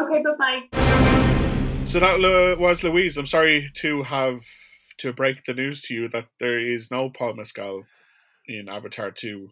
Okay, 0.00 0.24
bye 0.24 0.64
bye. 0.72 0.93
So 1.94 2.00
that 2.00 2.58
was 2.58 2.82
Louise. 2.82 3.16
I'm 3.16 3.24
sorry 3.24 3.70
to 3.74 4.02
have 4.02 4.44
to 4.98 5.12
break 5.12 5.44
the 5.44 5.54
news 5.54 5.80
to 5.82 5.94
you 5.94 6.08
that 6.08 6.26
there 6.40 6.58
is 6.58 6.90
no 6.90 7.08
Paul 7.08 7.34
Mescal 7.34 7.84
in 8.48 8.68
Avatar 8.68 9.12
2. 9.12 9.48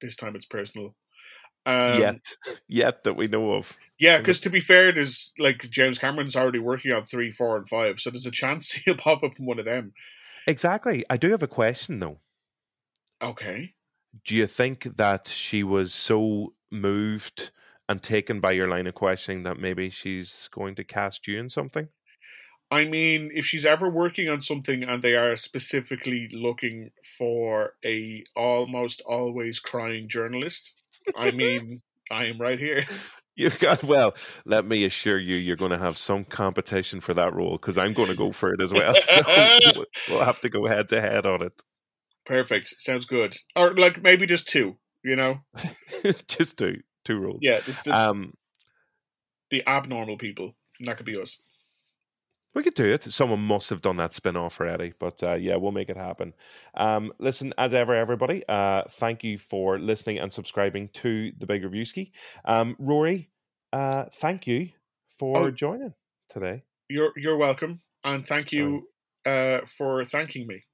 This 0.00 0.16
time 0.16 0.34
it's 0.34 0.44
personal. 0.44 0.96
Um, 1.64 2.00
yet, 2.00 2.34
yet 2.66 3.04
that 3.04 3.14
we 3.14 3.28
know 3.28 3.52
of. 3.52 3.76
Yeah, 3.96 4.18
because 4.18 4.40
to 4.40 4.50
be 4.50 4.58
fair, 4.58 4.90
there's 4.90 5.32
like 5.38 5.70
James 5.70 6.00
Cameron's 6.00 6.34
already 6.34 6.58
working 6.58 6.92
on 6.92 7.04
three, 7.04 7.30
four, 7.30 7.56
and 7.56 7.68
five, 7.68 8.00
so 8.00 8.10
there's 8.10 8.26
a 8.26 8.32
chance 8.32 8.72
he'll 8.84 8.96
pop 8.96 9.22
up 9.22 9.38
in 9.38 9.46
one 9.46 9.60
of 9.60 9.64
them. 9.64 9.92
Exactly. 10.48 11.04
I 11.08 11.16
do 11.16 11.30
have 11.30 11.44
a 11.44 11.46
question 11.46 12.00
though. 12.00 12.18
Okay. 13.22 13.74
Do 14.24 14.34
you 14.34 14.48
think 14.48 14.96
that 14.96 15.28
she 15.28 15.62
was 15.62 15.94
so 15.94 16.54
moved 16.72 17.52
and 17.88 18.02
taken 18.02 18.40
by 18.40 18.52
your 18.52 18.68
line 18.68 18.86
of 18.86 18.94
questioning 18.94 19.42
that 19.44 19.58
maybe 19.58 19.90
she's 19.90 20.48
going 20.52 20.74
to 20.76 20.84
cast 20.84 21.26
you 21.26 21.38
in 21.38 21.48
something? 21.50 21.88
I 22.70 22.84
mean, 22.84 23.30
if 23.34 23.46
she's 23.46 23.64
ever 23.64 23.88
working 23.88 24.28
on 24.28 24.42
something 24.42 24.84
and 24.84 25.02
they 25.02 25.14
are 25.14 25.36
specifically 25.36 26.28
looking 26.32 26.90
for 27.16 27.72
a 27.84 28.22
almost 28.36 29.00
always 29.06 29.58
crying 29.58 30.08
journalist, 30.08 30.74
I 31.16 31.30
mean, 31.30 31.80
I 32.10 32.26
am 32.26 32.38
right 32.38 32.58
here. 32.58 32.84
You've 33.36 33.58
got 33.60 33.84
well. 33.84 34.14
Let 34.44 34.66
me 34.66 34.84
assure 34.84 35.16
you, 35.18 35.36
you're 35.36 35.56
going 35.56 35.70
to 35.70 35.78
have 35.78 35.96
some 35.96 36.24
competition 36.24 36.98
for 37.00 37.14
that 37.14 37.32
role 37.32 37.52
because 37.52 37.78
I'm 37.78 37.92
going 37.94 38.08
to 38.08 38.16
go 38.16 38.32
for 38.32 38.52
it 38.52 38.60
as 38.60 38.72
well. 38.72 38.94
So 39.04 39.22
we'll- 39.26 39.84
we'll 40.10 40.24
have 40.24 40.40
to 40.40 40.48
go 40.50 40.66
head 40.66 40.88
to 40.88 41.00
head 41.00 41.24
on 41.24 41.42
it. 41.42 41.52
Perfect. 42.26 42.66
Sounds 42.80 43.06
good. 43.06 43.34
Or 43.56 43.72
like 43.74 44.02
maybe 44.02 44.26
just 44.26 44.46
two, 44.48 44.76
you 45.02 45.16
know? 45.16 45.38
Just 46.26 46.58
two, 46.58 46.80
two 47.08 47.18
roles. 47.18 47.38
Yeah, 47.40 47.60
it's 47.66 47.82
the, 47.82 47.92
Um, 47.96 48.34
the 49.50 49.62
abnormal 49.66 50.18
people. 50.18 50.54
And 50.78 50.88
that 50.88 50.96
could 50.96 51.06
be 51.06 51.16
us. 51.20 51.40
We 52.54 52.62
could 52.62 52.74
do 52.74 52.92
it. 52.92 53.02
Someone 53.02 53.40
must 53.40 53.70
have 53.70 53.82
done 53.82 53.96
that 53.96 54.14
spin 54.14 54.36
off 54.36 54.60
already, 54.60 54.92
but 54.98 55.22
uh, 55.22 55.34
yeah, 55.34 55.56
we'll 55.56 55.72
make 55.72 55.90
it 55.90 55.96
happen. 55.96 56.34
Um, 56.74 57.12
listen, 57.18 57.52
as 57.58 57.74
ever, 57.74 57.94
everybody, 57.94 58.42
uh, 58.48 58.82
thank 58.90 59.22
you 59.22 59.38
for 59.38 59.78
listening 59.78 60.18
and 60.18 60.32
subscribing 60.32 60.88
to 60.94 61.32
the 61.38 61.46
Big 61.46 61.62
Reviewski. 61.62 62.10
Um, 62.44 62.74
Rory, 62.78 63.30
uh, 63.72 64.04
thank 64.12 64.46
you 64.46 64.70
for 65.18 65.36
Oh. 65.38 65.50
joining 65.50 65.94
today. 66.28 66.62
You're 66.88 67.12
you're 67.16 67.36
welcome. 67.36 67.80
And 68.04 68.26
thank 68.26 68.50
you 68.52 68.88
uh, 69.26 69.60
for 69.66 70.04
thanking 70.04 70.46
me. 70.46 70.64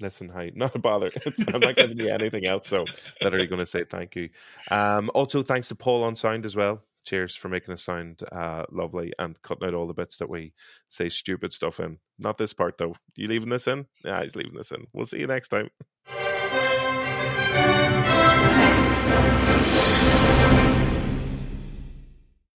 Listen, 0.00 0.28
hi, 0.28 0.50
not 0.54 0.74
a 0.74 0.78
bother. 0.78 1.10
It's, 1.14 1.44
I'm 1.52 1.60
not 1.60 1.76
giving 1.76 1.98
you 2.00 2.10
anything 2.10 2.46
else, 2.46 2.68
so 2.68 2.84
literally 3.22 3.46
going 3.46 3.60
to 3.60 3.66
say 3.66 3.84
thank 3.84 4.16
you. 4.16 4.28
Um, 4.70 5.10
also, 5.14 5.42
thanks 5.42 5.68
to 5.68 5.74
Paul 5.74 6.04
on 6.04 6.16
sound 6.16 6.44
as 6.44 6.56
well. 6.56 6.82
Cheers 7.04 7.36
for 7.36 7.48
making 7.48 7.72
us 7.72 7.84
sound 7.84 8.22
uh, 8.32 8.64
lovely 8.72 9.12
and 9.18 9.40
cutting 9.42 9.68
out 9.68 9.74
all 9.74 9.86
the 9.86 9.94
bits 9.94 10.16
that 10.16 10.28
we 10.28 10.52
say 10.88 11.08
stupid 11.08 11.52
stuff 11.52 11.78
in. 11.78 11.98
Not 12.18 12.36
this 12.36 12.52
part 12.52 12.78
though. 12.78 12.96
You 13.14 13.28
leaving 13.28 13.48
this 13.48 13.68
in? 13.68 13.86
Yeah, 14.04 14.22
he's 14.22 14.34
leaving 14.34 14.56
this 14.56 14.72
in. 14.72 14.88
We'll 14.92 15.04
see 15.04 15.20
you 15.20 15.28
next 15.28 15.50
time. 15.50 15.70